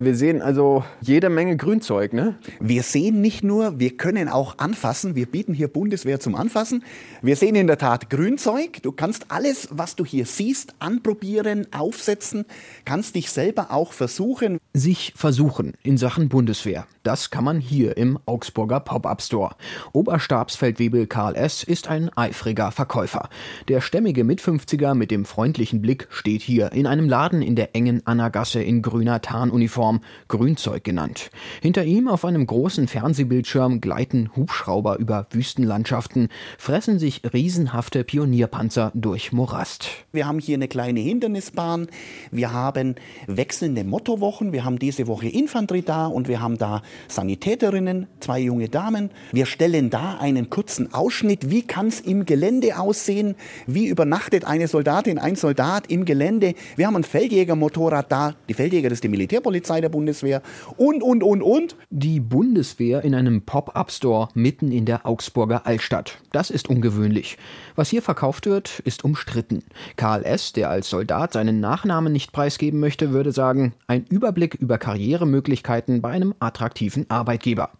Wir 0.00 0.16
sehen 0.16 0.42
also 0.42 0.82
jede 1.00 1.30
Menge 1.30 1.56
Grünzeug, 1.56 2.12
ne? 2.12 2.34
Wir 2.58 2.82
sehen 2.82 3.20
nicht 3.20 3.44
nur, 3.44 3.78
wir 3.78 3.96
können 3.96 4.28
auch 4.28 4.58
anfassen. 4.58 5.14
Wir 5.14 5.26
bieten 5.26 5.54
hier 5.54 5.68
Bundeswehr 5.68 6.18
zum 6.18 6.34
Anfassen. 6.34 6.82
Wir 7.22 7.36
sehen 7.36 7.54
in 7.54 7.68
der 7.68 7.78
Tat 7.78 8.10
Grünzeug. 8.10 8.82
Du 8.82 8.90
kannst 8.90 9.26
alles, 9.28 9.68
was 9.70 9.94
du 9.94 10.04
hier 10.04 10.26
siehst, 10.26 10.74
anprobieren, 10.80 11.68
aufsetzen, 11.72 12.44
kannst 12.84 13.14
dich 13.14 13.30
selber 13.30 13.70
auch 13.70 13.92
versuchen. 13.92 14.58
Sich 14.72 15.12
versuchen 15.14 15.74
in 15.84 15.96
Sachen 15.96 16.28
Bundeswehr. 16.28 16.88
Das 17.04 17.30
kann 17.30 17.44
man 17.44 17.60
hier 17.60 17.96
im 17.96 18.18
Augsburger 18.26 18.80
Pop-Up 18.80 19.22
Store. 19.22 19.54
Oberstabsfeldwebel 19.92 21.06
Karl 21.06 21.36
S. 21.36 21.62
ist 21.62 21.86
ein 21.86 22.10
eifriger 22.16 22.72
Verkäufer. 22.72 23.28
Der 23.68 23.80
stämmige 23.80 24.24
Mit-50er 24.24 24.94
mit 24.94 25.12
dem 25.12 25.24
freundlichen 25.24 25.82
Blick 25.82 26.08
steht 26.10 26.42
hier 26.42 26.72
in 26.72 26.88
einem 26.88 27.08
Laden 27.08 27.42
in 27.42 27.54
der 27.54 27.76
engen 27.76 28.04
Annergasse 28.06 28.62
in 28.62 28.82
grüner 28.82 29.20
Tarnuniform, 29.20 29.83
Grünzeug 30.28 30.84
genannt. 30.84 31.30
Hinter 31.62 31.84
ihm 31.84 32.08
auf 32.08 32.24
einem 32.24 32.46
großen 32.46 32.88
Fernsehbildschirm 32.88 33.80
gleiten 33.80 34.30
Hubschrauber 34.36 34.98
über 34.98 35.26
Wüstenlandschaften, 35.30 36.28
fressen 36.58 36.98
sich 36.98 37.22
riesenhafte 37.32 38.04
Pionierpanzer 38.04 38.90
durch 38.94 39.32
Morast. 39.32 39.88
Wir 40.12 40.26
haben 40.26 40.38
hier 40.38 40.56
eine 40.56 40.68
kleine 40.68 41.00
Hindernisbahn, 41.00 41.88
wir 42.30 42.52
haben 42.52 42.94
wechselnde 43.26 43.84
Mottowochen, 43.84 44.52
wir 44.52 44.64
haben 44.64 44.78
diese 44.78 45.06
Woche 45.06 45.28
Infanterie 45.28 45.82
da 45.82 46.06
und 46.06 46.28
wir 46.28 46.40
haben 46.40 46.58
da 46.58 46.82
Sanitäterinnen, 47.08 48.06
zwei 48.20 48.40
junge 48.40 48.68
Damen. 48.68 49.10
Wir 49.32 49.46
stellen 49.46 49.90
da 49.90 50.18
einen 50.18 50.50
kurzen 50.50 50.92
Ausschnitt. 50.94 51.50
Wie 51.50 51.62
kann 51.62 51.88
es 51.88 52.00
im 52.00 52.24
Gelände 52.24 52.78
aussehen? 52.78 53.34
Wie 53.66 53.86
übernachtet 53.86 54.44
eine 54.44 54.68
Soldatin, 54.68 55.18
ein 55.18 55.36
Soldat 55.36 55.90
im 55.90 56.04
Gelände? 56.04 56.54
Wir 56.76 56.86
haben 56.86 56.96
ein 56.96 57.04
Feldjägermotorrad 57.04 58.10
da. 58.10 58.34
Die 58.48 58.54
Feldjäger, 58.54 58.88
das 58.88 58.96
ist 58.96 59.04
die 59.04 59.08
Militärpolizei 59.08 59.73
der 59.80 59.88
Bundeswehr. 59.88 60.42
Und, 60.76 61.02
und, 61.02 61.22
und, 61.22 61.42
und. 61.42 61.76
Die 61.90 62.20
Bundeswehr 62.20 63.02
in 63.02 63.14
einem 63.14 63.42
Pop-up-Store 63.42 64.28
mitten 64.34 64.72
in 64.72 64.84
der 64.84 65.06
Augsburger 65.06 65.66
Altstadt. 65.66 66.18
Das 66.32 66.50
ist 66.50 66.68
ungewöhnlich. 66.68 67.38
Was 67.76 67.90
hier 67.90 68.02
verkauft 68.02 68.46
wird, 68.46 68.80
ist 68.80 69.04
umstritten. 69.04 69.62
Karl 69.96 70.24
S., 70.24 70.52
der 70.52 70.70
als 70.70 70.88
Soldat 70.90 71.32
seinen 71.32 71.60
Nachnamen 71.60 72.12
nicht 72.12 72.32
preisgeben 72.32 72.80
möchte, 72.80 73.12
würde 73.12 73.32
sagen, 73.32 73.74
ein 73.86 74.04
Überblick 74.04 74.54
über 74.54 74.78
Karrieremöglichkeiten 74.78 76.02
bei 76.02 76.10
einem 76.10 76.34
attraktiven 76.38 77.08
Arbeitgeber. 77.10 77.70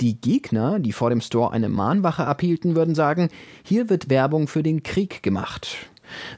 Die 0.00 0.20
Gegner, 0.20 0.78
die 0.78 0.92
vor 0.92 1.10
dem 1.10 1.20
Store 1.20 1.52
eine 1.52 1.68
Mahnwache 1.68 2.26
abhielten, 2.26 2.76
würden 2.76 2.94
sagen, 2.94 3.28
hier 3.62 3.88
wird 3.90 4.10
Werbung 4.10 4.48
für 4.48 4.62
den 4.62 4.82
Krieg 4.82 5.22
gemacht. 5.22 5.76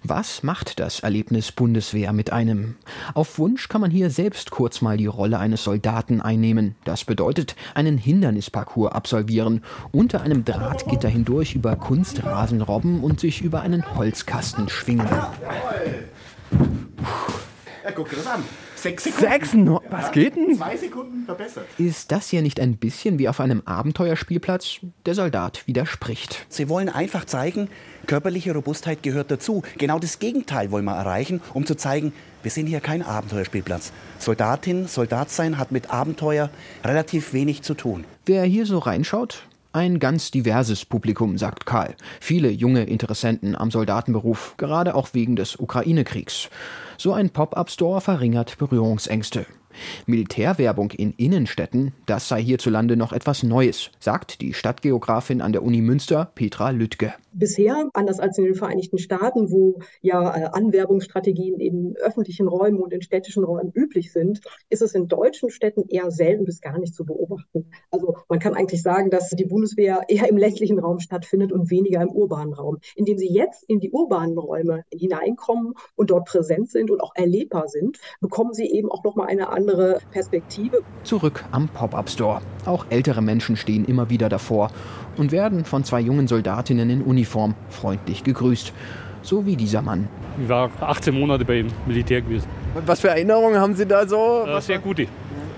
Was 0.03 0.43
macht 0.43 0.81
das 0.81 1.01
Erlebnis 1.01 1.53
Bundeswehr 1.53 2.13
mit 2.13 2.33
einem? 2.33 2.77
Auf 3.15 3.39
Wunsch 3.39 3.69
kann 3.69 3.81
man 3.81 3.91
hier 3.91 4.11
selbst 4.11 4.51
kurz 4.51 4.81
mal 4.81 4.97
die 4.97 5.07
Rolle 5.07 5.39
eines 5.39 5.65
Soldaten 5.65 6.21
einnehmen. 6.21 6.75
Das 6.85 7.05
bedeutet 7.05 7.57
einen 7.75 7.99
Hindernisparcours 7.99 8.93
absolvieren, 8.93 9.63
unter 9.93 10.23
einem 10.23 10.45
Drahtgitter 10.45 11.09
hindurch 11.09 11.55
über 11.55 11.77
Kunstrasen 11.77 12.63
robben 12.63 13.01
und 13.01 13.21
sich 13.21 13.43
über 13.43 13.61
einen 13.61 13.97
Holzkasten 13.97 14.69
schwingen. 14.69 15.09
Ja, 17.85 17.91
guck 17.95 18.11
dir 18.11 18.17
das 18.17 18.27
an. 18.27 18.45
Sechs 18.81 19.05
Sekunden. 19.05 19.29
Sechs 19.29 19.55
no 19.55 19.83
Was 19.91 20.13
geht 20.13 20.37
denn? 20.37 20.57
Zwei 20.57 20.77
Sekunden 20.77 21.25
verbessert. 21.25 21.67
Ist 21.79 22.13
das 22.13 22.29
hier 22.29 22.43
nicht 22.43 22.61
ein 22.61 22.77
bisschen 22.77 23.19
wie 23.19 23.29
auf 23.29 23.41
einem 23.41 23.63
Abenteuerspielplatz? 23.65 24.79
Der 25.05 25.17
Soldat 25.17 25.67
widerspricht. 25.67 26.47
Sie 26.49 26.69
wollen 26.69 26.89
einfach 26.89 27.25
zeigen, 27.25 27.69
körperliche 28.07 28.55
Robustheit 28.55 29.03
gehört 29.03 29.33
dazu. 29.33 29.63
Genau 29.79 29.99
das 29.99 30.21
Gegenteil 30.21 30.71
wollen 30.71 30.85
wir 30.85 30.95
erreichen, 30.95 31.41
um 31.55 31.67
zu 31.67 31.75
zeigen, 31.75 32.13
wir 32.45 32.53
sind 32.53 32.69
hier 32.69 32.81
kein 32.81 33.03
Abenteuerspielplatz. 33.03 33.93
Soldatin, 34.21 34.87
Soldat 34.87 35.31
sein 35.31 35.59
hat 35.59 35.73
mit 35.73 35.91
Abenteuer 35.91 36.49
relativ 36.85 37.33
wenig 37.33 37.63
zu 37.63 37.75
tun. 37.75 38.05
Wer 38.27 38.45
hier 38.45 38.65
so 38.65 38.79
reinschaut, 38.79 39.43
ein 39.79 40.01
ganz 40.01 40.33
diverses 40.33 40.85
Publikum, 40.85 41.39
sagt 41.39 41.65
Karl. 41.65 41.95
Viele 42.21 42.51
junge 42.51 42.83
Interessenten 42.83 43.55
am 43.55 43.71
Soldatenberuf, 43.71 44.55
gerade 44.57 44.97
auch 44.97 45.11
wegen 45.13 45.37
des 45.37 45.55
Ukraine-Kriegs. 45.57 46.51
So 46.97 47.13
ein 47.13 47.31
Pop-up-Store 47.31 48.01
verringert 48.01 48.59
Berührungsängste. 48.59 49.47
Militärwerbung 50.07 50.91
in 50.91 51.13
Innenstädten, 51.13 51.93
das 52.07 52.27
sei 52.27 52.43
hierzulande 52.43 52.97
noch 52.97 53.13
etwas 53.13 53.45
Neues, 53.45 53.91
sagt 54.01 54.41
die 54.41 54.53
Stadtgeografin 54.53 55.41
an 55.41 55.53
der 55.53 55.63
Uni 55.63 55.81
Münster, 55.81 56.33
Petra 56.35 56.71
Lüttke. 56.71 57.15
Bisher, 57.33 57.89
anders 57.93 58.21
als 58.21 58.39
in 58.39 58.45
den 58.45 58.55
Vereinigten 58.55 58.99
Staaten, 58.99 59.51
wo 59.51 59.81
ja 60.01 60.37
äh, 60.37 60.45
Anwerbungsstrategien 60.53 61.61
in 61.61 61.95
öffentlichen 61.97 62.49
Räumen 62.49 62.81
und 62.81 62.93
in 62.93 63.03
städtischen 63.03 63.45
Räumen 63.45 63.71
üblich 63.73 64.13
sind, 64.13 64.41
ist 64.71 64.83
es 64.83 64.95
in 64.95 65.09
deutschen 65.09 65.51
Städten 65.51 65.85
eher 65.89 66.11
selten 66.11 66.45
bis 66.45 66.61
gar 66.61 66.79
nicht 66.79 66.95
zu 66.95 67.05
beobachten. 67.05 67.71
Also 67.91 68.17
man 68.29 68.39
kann 68.39 68.55
eigentlich 68.55 68.83
sagen, 68.83 69.11
dass 69.11 69.31
die 69.31 69.45
Bundeswehr 69.45 70.03
eher 70.09 70.29
im 70.29 70.37
ländlichen 70.37 70.79
Raum 70.79 71.01
stattfindet 71.01 71.53
und 71.53 71.71
weniger 71.71 72.01
im 72.03 72.11
urbanen 72.11 72.55
Raum. 72.55 72.79
Indem 72.97 73.19
sie 73.19 73.33
jetzt 73.33 73.65
in 73.65 73.81
die 73.81 73.91
urbanen 73.91 74.39
Räume 74.39 74.85
hineinkommen 74.93 75.75
und 75.97 76.11
dort 76.11 76.27
präsent 76.27 76.71
sind 76.71 76.91
und 76.91 77.01
auch 77.01 77.13
erlebbar 77.15 77.69
sind, 77.69 77.99
bekommen 78.21 78.53
sie 78.55 78.71
eben 78.71 78.91
auch 78.91 79.05
nochmal 79.05 79.29
eine 79.29 79.51
andere 79.51 80.01
Perspektive. 80.11 80.83
Zurück 81.05 81.45
am 81.53 81.69
Pop-up 81.69 82.09
Store. 82.09 82.41
Auch 82.65 82.87
ältere 82.91 83.23
Menschen 83.23 83.57
stehen 83.57 83.85
immer 83.85 84.11
wieder 84.11 84.29
davor 84.29 84.71
und 85.19 85.33
werden 85.33 85.65
von 85.65 85.85
zwei 85.85 86.01
jungen 86.01 86.29
Soldatinnen 86.29 86.89
in 86.91 87.03
Uniform 87.03 87.55
freundlich 87.69 88.25
gegrüßt. 88.25 88.73
So 89.23 89.45
wie 89.45 89.57
dieser 89.57 89.83
Mann. 89.83 90.09
Ich 90.41 90.49
war 90.49 90.71
18 90.81 91.15
Monate 91.19 91.45
beim 91.45 91.67
Militär 91.87 92.23
gewesen. 92.23 92.47
Was 92.87 93.01
für 93.01 93.09
Erinnerungen 93.09 93.59
haben 93.61 93.75
Sie 93.75 93.85
da 93.85 94.07
so? 94.07 94.47
Äh, 94.47 94.61
sehr 94.61 94.79
gute. 94.79 95.07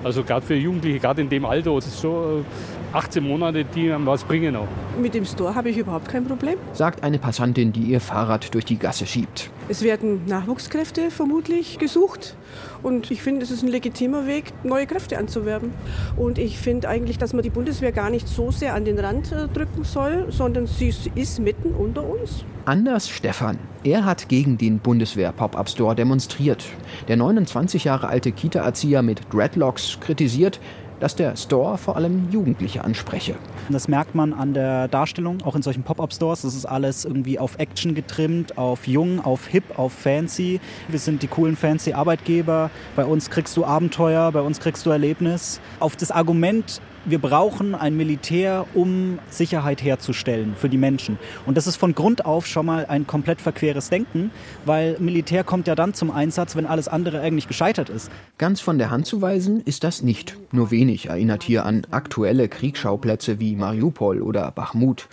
Also 0.02 0.23
gerade 0.25 0.45
für 0.45 0.55
Jugendliche, 0.55 0.99
gerade 0.99 1.21
in 1.21 1.29
dem 1.29 1.45
Alter, 1.45 1.76
es 1.76 1.87
ist 1.87 2.00
schon 2.00 2.45
18 2.93 3.23
Monate, 3.23 3.65
die 3.65 3.93
einem 3.93 4.07
was 4.07 4.25
bringen 4.25 4.57
auch. 4.57 4.67
Mit 5.01 5.15
dem 5.15 5.25
Store 5.25 5.55
habe 5.55 5.71
ich 5.71 5.79
überhaupt 5.79 6.09
kein 6.09 6.25
Problem. 6.25 6.57
Sagt 6.73 7.05
eine 7.05 7.19
Passantin, 7.19 7.73
die 7.73 7.83
ihr 7.83 8.01
Fahrrad 8.01 8.53
durch 8.53 8.65
die 8.65 8.79
Gasse 8.79 9.07
schiebt. 9.07 9.51
Es 9.69 9.83
werden 9.83 10.27
Nachwuchskräfte 10.27 11.13
vermutlich 11.13 11.79
gesucht. 11.79 12.35
Und 12.83 13.11
ich 13.13 13.23
finde, 13.23 13.45
es 13.45 13.53
ist 13.53 13.63
ein 13.63 13.69
legitimer 13.69 14.27
Weg, 14.27 14.53
neue 14.65 14.87
Kräfte 14.87 15.19
anzuwerben. 15.19 15.73
Und 16.17 16.39
ich 16.39 16.59
finde 16.59 16.89
eigentlich, 16.89 17.19
dass 17.19 17.33
man 17.33 17.43
die 17.43 17.51
Bundeswehr 17.51 17.93
gar 17.93 18.11
nicht 18.11 18.27
so 18.27 18.51
sehr 18.51 18.75
an 18.75 18.85
den 18.85 18.99
Rand 18.99 19.31
äh, 19.31 19.47
drücken 19.47 19.85
soll, 19.85 20.27
sondern 20.31 20.67
sie 20.67 20.93
ist 21.15 21.39
mitten 21.39 21.73
unter 21.73 22.03
uns. 22.03 22.45
Anders 22.65 23.09
Stefan. 23.09 23.59
Er 23.85 24.05
hat 24.05 24.29
gegen 24.29 24.59
den 24.59 24.81
Bundeswehr-Pop-Up-Store 24.81 25.95
demonstriert. 25.95 26.65
Der 27.09 27.17
29 27.17 27.85
Jahre 27.85 28.09
alte 28.09 28.33
Kita-Erzieher 28.33 29.03
mit 29.03 29.33
Dreadlocks 29.33 29.99
kritisiert, 30.01 30.61
dass 31.00 31.16
der 31.16 31.37
Store 31.37 31.78
vor 31.78 31.97
allem 31.97 32.28
Jugendliche 32.30 32.85
anspreche. 32.85 33.35
Das 33.71 33.88
merkt 33.88 34.14
man 34.14 34.33
an 34.33 34.54
der 34.54 34.88
Darstellung, 34.88 35.42
auch 35.42 35.57
in 35.57 35.62
solchen 35.62 35.83
Pop-up-Stores. 35.83 36.42
Das 36.42 36.54
ist 36.54 36.66
alles 36.66 37.04
irgendwie 37.04 37.38
auf 37.38 37.59
Action 37.59 37.95
getrimmt, 37.95 38.59
auf 38.59 38.87
jung, 38.87 39.25
auf 39.25 39.47
hip, 39.47 39.64
auf 39.76 39.92
fancy. 39.92 40.61
Wir 40.88 40.99
sind 40.99 41.23
die 41.23 41.28
coolen 41.28 41.57
fancy 41.57 41.95
Arbeitgeber. 41.95 42.71
Bei 42.95 43.04
uns 43.04 43.30
kriegst 43.30 43.57
du 43.57 43.64
Abenteuer, 43.64 44.30
bei 44.33 44.42
uns 44.42 44.61
kriegst 44.61 44.87
du 44.87 44.90
Erlebnis. 44.90 45.61
Auf 45.80 45.97
das 45.97 46.11
Argument 46.11 46.80
wir 47.04 47.19
brauchen 47.19 47.75
ein 47.75 47.97
Militär, 47.97 48.66
um 48.75 49.19
Sicherheit 49.30 49.83
herzustellen 49.83 50.54
für 50.57 50.69
die 50.69 50.76
Menschen. 50.76 51.19
Und 51.47 51.57
das 51.57 51.66
ist 51.66 51.76
von 51.76 51.95
Grund 51.95 52.25
auf 52.25 52.47
schon 52.47 52.66
mal 52.66 52.87
ein 52.87 53.07
komplett 53.07 53.40
verqueres 53.40 53.90
Denken, 53.90 54.30
weil 54.64 54.97
Militär 54.99 55.45
kommt 55.45 55.66
ja 55.66 55.75
dann 55.75 55.95
zum 55.95 56.11
Einsatz, 56.11 56.57
wenn 56.57 56.66
alles 56.66 56.88
andere 56.88 57.21
eigentlich 57.21 57.49
gescheitert 57.49 57.88
ist. 57.88 58.11
Ganz 58.38 58.61
von 58.61 58.78
der 58.78 58.90
Hand 58.90 59.07
zu 59.07 59.23
weisen 59.23 59.61
ist 59.61 59.85
das 59.85 60.02
nicht. 60.02 60.37
Nur 60.52 60.71
wenig 60.71 61.07
erinnert 61.07 61.42
hier 61.42 61.64
an 61.64 61.87
aktuelle 61.90 62.49
Kriegsschauplätze 62.49 63.40
wie 63.40 63.57
Mariupol 63.57 64.21
oder 64.23 64.50
Bachmut. 64.50 65.09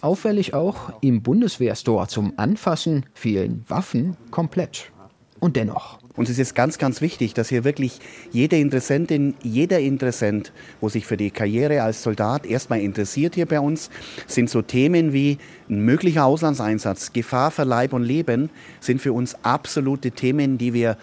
Auffällig 0.00 0.54
auch, 0.54 0.92
im 1.00 1.22
Bundeswehrstore 1.22 2.06
zum 2.06 2.34
Anfassen 2.36 3.04
fehlen 3.14 3.64
Waffen 3.68 4.16
komplett. 4.30 4.92
Und 5.40 5.56
dennoch. 5.56 5.98
Und 6.18 6.28
es 6.28 6.40
ist 6.40 6.56
ganz, 6.56 6.78
ganz 6.78 7.00
wichtig, 7.00 7.34
dass 7.34 7.48
hier 7.48 7.62
wirklich 7.62 8.00
jede 8.32 8.56
Interessentin, 8.56 9.34
jeder 9.40 9.78
Interessent, 9.78 10.50
wo 10.80 10.88
sich 10.88 11.06
für 11.06 11.16
die 11.16 11.30
Karriere 11.30 11.84
als 11.84 12.02
Soldat 12.02 12.44
erstmal 12.44 12.80
interessiert 12.80 13.36
hier 13.36 13.46
bei 13.46 13.60
uns, 13.60 13.88
sind 14.26 14.50
so 14.50 14.60
Themen 14.60 15.12
wie 15.12 15.38
ein 15.70 15.84
möglicher 15.84 16.24
Auslandseinsatz, 16.24 17.12
Gefahr 17.12 17.52
für 17.52 17.62
Leib 17.62 17.92
und 17.92 18.02
Leben, 18.02 18.50
sind 18.80 19.00
für 19.00 19.12
uns 19.12 19.36
absolute 19.44 20.10
Themen, 20.10 20.58
die 20.58 20.74
wir 20.74 20.96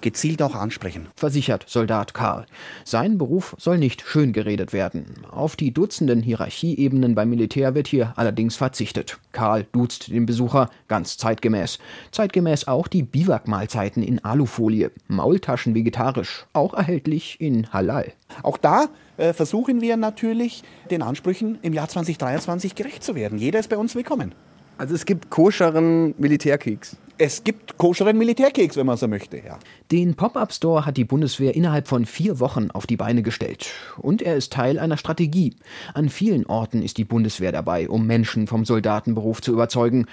gezielt 0.00 0.42
auch 0.42 0.54
ansprechen. 0.54 1.08
Versichert 1.16 1.64
Soldat 1.68 2.14
Karl. 2.14 2.46
Sein 2.84 3.18
Beruf 3.18 3.54
soll 3.58 3.78
nicht 3.78 4.02
schön 4.06 4.32
geredet 4.32 4.72
werden. 4.72 5.06
Auf 5.30 5.56
die 5.56 5.72
Dutzenden 5.72 6.22
Hierarchieebenen 6.22 7.14
beim 7.14 7.30
Militär 7.30 7.74
wird 7.74 7.88
hier 7.88 8.12
allerdings 8.16 8.56
verzichtet. 8.56 9.18
Karl 9.32 9.66
duzt 9.72 10.08
den 10.08 10.26
Besucher 10.26 10.70
ganz 10.88 11.16
zeitgemäß. 11.16 11.78
Zeitgemäß 12.10 12.68
auch 12.68 12.88
die 12.88 13.02
Biwakmahlzeiten 13.02 14.02
in 14.02 14.24
Alufolie. 14.24 14.90
Maultaschen 15.06 15.74
vegetarisch, 15.74 16.46
auch 16.52 16.74
erhältlich 16.74 17.40
in 17.40 17.72
Halal. 17.72 18.12
Auch 18.42 18.58
da 18.58 18.86
äh, 19.16 19.32
versuchen 19.32 19.80
wir 19.80 19.96
natürlich, 19.96 20.62
den 20.90 21.02
Ansprüchen 21.02 21.58
im 21.62 21.72
Jahr 21.72 21.88
2023 21.88 22.74
gerecht 22.74 23.02
zu 23.02 23.14
werden. 23.14 23.38
Jeder 23.38 23.58
ist 23.58 23.68
bei 23.68 23.76
uns 23.76 23.94
willkommen. 23.94 24.34
Also 24.78 24.94
es 24.94 25.04
gibt 25.04 25.28
koscheren 25.28 26.14
Militärkeks. 26.18 26.96
Es 27.20 27.42
gibt 27.42 27.78
koscheren 27.78 28.16
Militärkeks, 28.16 28.76
wenn 28.76 28.86
man 28.86 28.96
so 28.96 29.08
möchte, 29.08 29.38
ja. 29.38 29.58
Den 29.90 30.14
Pop-Up-Store 30.14 30.86
hat 30.86 30.96
die 30.96 31.04
Bundeswehr 31.04 31.56
innerhalb 31.56 31.88
von 31.88 32.06
vier 32.06 32.38
Wochen 32.38 32.70
auf 32.70 32.86
die 32.86 32.96
Beine 32.96 33.22
gestellt. 33.22 33.72
Und 33.96 34.22
er 34.22 34.36
ist 34.36 34.52
Teil 34.52 34.78
einer 34.78 34.96
Strategie. 34.96 35.56
An 35.94 36.10
vielen 36.10 36.46
Orten 36.46 36.80
ist 36.80 36.96
die 36.96 37.04
Bundeswehr 37.04 37.50
dabei, 37.50 37.88
um 37.88 38.06
Menschen 38.06 38.46
vom 38.46 38.64
Soldatenberuf 38.64 39.42
zu 39.42 39.52
überzeugen. 39.52 40.06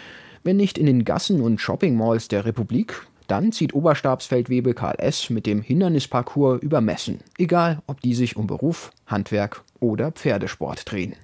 Wenn 0.44 0.58
nicht 0.58 0.80
in 0.80 0.88
den 0.88 1.06
Gassen 1.06 1.42
und 1.42 1.62
Shopping-Malls 1.62 2.28
der 2.30 2.46
Republik, 2.46 3.06
dann 3.28 3.52
zieht 3.52 3.76
Oberstabsfeldwebel 3.76 4.74
Karl 4.74 4.96
S. 4.98 5.30
mit 5.30 5.46
dem 5.46 5.62
Hindernisparcours 5.62 6.64
über 6.64 6.82
Messen. 6.82 7.20
Egal, 7.38 7.84
ob 7.86 8.02
die 8.02 8.16
sich 8.16 8.36
um 8.36 8.48
Beruf, 8.48 8.92
Handwerk 9.06 9.64
oder 9.80 10.12
Pferdesport 10.12 10.92
drehen. 10.92 11.16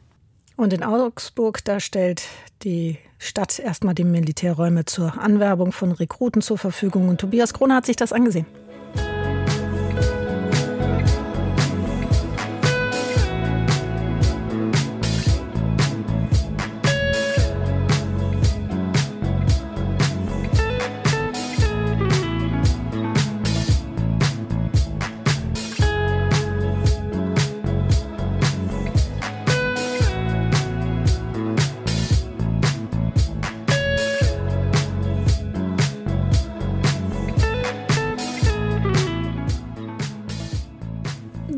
Und 0.62 0.74
in 0.74 0.84
Augsburg, 0.84 1.66
da 1.66 1.80
stellt 1.80 2.22
die 2.62 3.00
Stadt 3.18 3.58
erstmal 3.58 3.96
die 3.96 4.04
Militärräume 4.04 4.86
zur 4.86 5.20
Anwerbung 5.20 5.72
von 5.72 5.92
Rekruten 5.92 6.44
zur 6.44 6.60
Verfügung. 6.60 7.10
Und 7.10 7.20
Tobias 7.20 7.56
Krone 7.56 7.74
hat 7.74 7.88
sich 7.88 7.96
das 7.96 8.14
angesehen. 8.14 8.46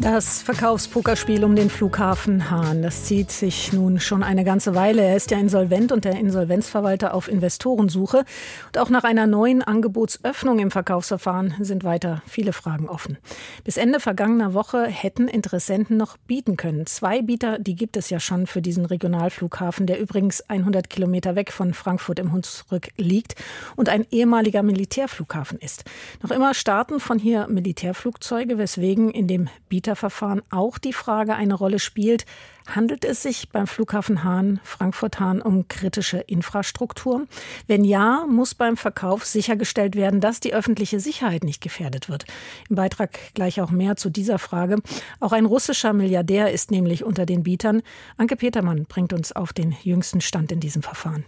Das 0.03 0.41
Verkaufspokerspiel 0.41 1.45
um 1.45 1.55
den 1.55 1.69
Flughafen 1.69 2.51
Hahn, 2.51 2.81
das 2.81 3.05
zieht 3.05 3.31
sich 3.31 3.72
nun 3.72 4.01
schon 4.01 4.22
eine 4.22 4.43
ganze 4.43 4.75
Weile. 4.75 5.01
Er 5.01 5.15
ist 5.15 5.31
ja 5.31 5.38
insolvent 5.38 5.93
und 5.93 6.03
der 6.03 6.19
Insolvenzverwalter 6.19 7.13
auf 7.13 7.29
Investorensuche. 7.29 8.25
Und 8.65 8.77
auch 8.79 8.89
nach 8.89 9.05
einer 9.05 9.27
neuen 9.27 9.62
Angebotsöffnung 9.62 10.60
im 10.60 10.72
Verkaufsverfahren 10.72 11.55
sind 11.62 11.86
weiter 11.86 12.22
viele 12.27 12.51
Fragen 12.51 12.89
offen. 12.89 13.17
Bis 13.63 13.77
Ende 13.77 14.01
vergangener 14.01 14.53
Woche 14.53 14.88
hätten 14.88 15.29
Interessenten 15.29 15.95
noch 15.95 16.17
bieten 16.17 16.57
können. 16.57 16.86
Zwei 16.86 17.22
Bieter, 17.22 17.57
die 17.57 17.75
gibt 17.75 17.95
es 17.95 18.10
ja 18.10 18.19
schon 18.19 18.45
für 18.45 18.62
diesen 18.62 18.86
Regionalflughafen, 18.86 19.88
der 19.88 20.01
übrigens 20.01 20.41
100 20.50 20.89
Kilometer 20.89 21.38
weg 21.38 21.53
von 21.53 21.74
Frankfurt 21.74 22.19
im 22.19 22.33
Hunsrück 22.33 22.89
liegt 22.98 23.36
und 23.77 23.88
ein 23.88 24.05
ehemaliger 24.12 24.63
Militärflughafen 24.63 25.60
ist. 25.60 25.86
Noch 26.22 26.31
immer 26.31 26.53
starten 26.53 27.00
von 27.00 27.19
hier 27.19 27.48
Militärflugzeuge, 27.48 28.57
weswegen 28.57 29.10
in 29.10 29.29
dem 29.29 29.48
Bieter 29.69 29.92
Verfahren 29.95 30.41
auch 30.50 30.77
die 30.77 30.93
Frage 30.93 31.35
eine 31.35 31.53
Rolle 31.53 31.79
spielt, 31.79 32.25
handelt 32.67 33.05
es 33.05 33.23
sich 33.23 33.50
beim 33.50 33.67
Flughafen 33.67 34.23
Hahn, 34.23 34.59
Frankfurt-Hahn 34.63 35.41
um 35.41 35.67
kritische 35.67 36.19
Infrastruktur? 36.19 37.25
Wenn 37.67 37.83
ja, 37.83 38.25
muss 38.29 38.55
beim 38.55 38.77
Verkauf 38.77 39.25
sichergestellt 39.25 39.95
werden, 39.95 40.21
dass 40.21 40.39
die 40.39 40.53
öffentliche 40.53 41.00
Sicherheit 41.00 41.43
nicht 41.43 41.62
gefährdet 41.62 42.09
wird. 42.09 42.25
Im 42.69 42.75
Beitrag 42.75 43.19
gleich 43.33 43.62
auch 43.62 43.71
mehr 43.71 43.95
zu 43.95 44.09
dieser 44.09 44.39
Frage. 44.39 44.77
Auch 45.19 45.31
ein 45.31 45.45
russischer 45.45 45.93
Milliardär 45.93 46.51
ist 46.51 46.71
nämlich 46.71 47.03
unter 47.03 47.25
den 47.25 47.43
Bietern. 47.43 47.81
Anke 48.17 48.35
Petermann 48.35 48.85
bringt 48.85 49.13
uns 49.13 49.31
auf 49.31 49.53
den 49.53 49.75
jüngsten 49.83 50.21
Stand 50.21 50.51
in 50.51 50.59
diesem 50.59 50.83
Verfahren. 50.83 51.25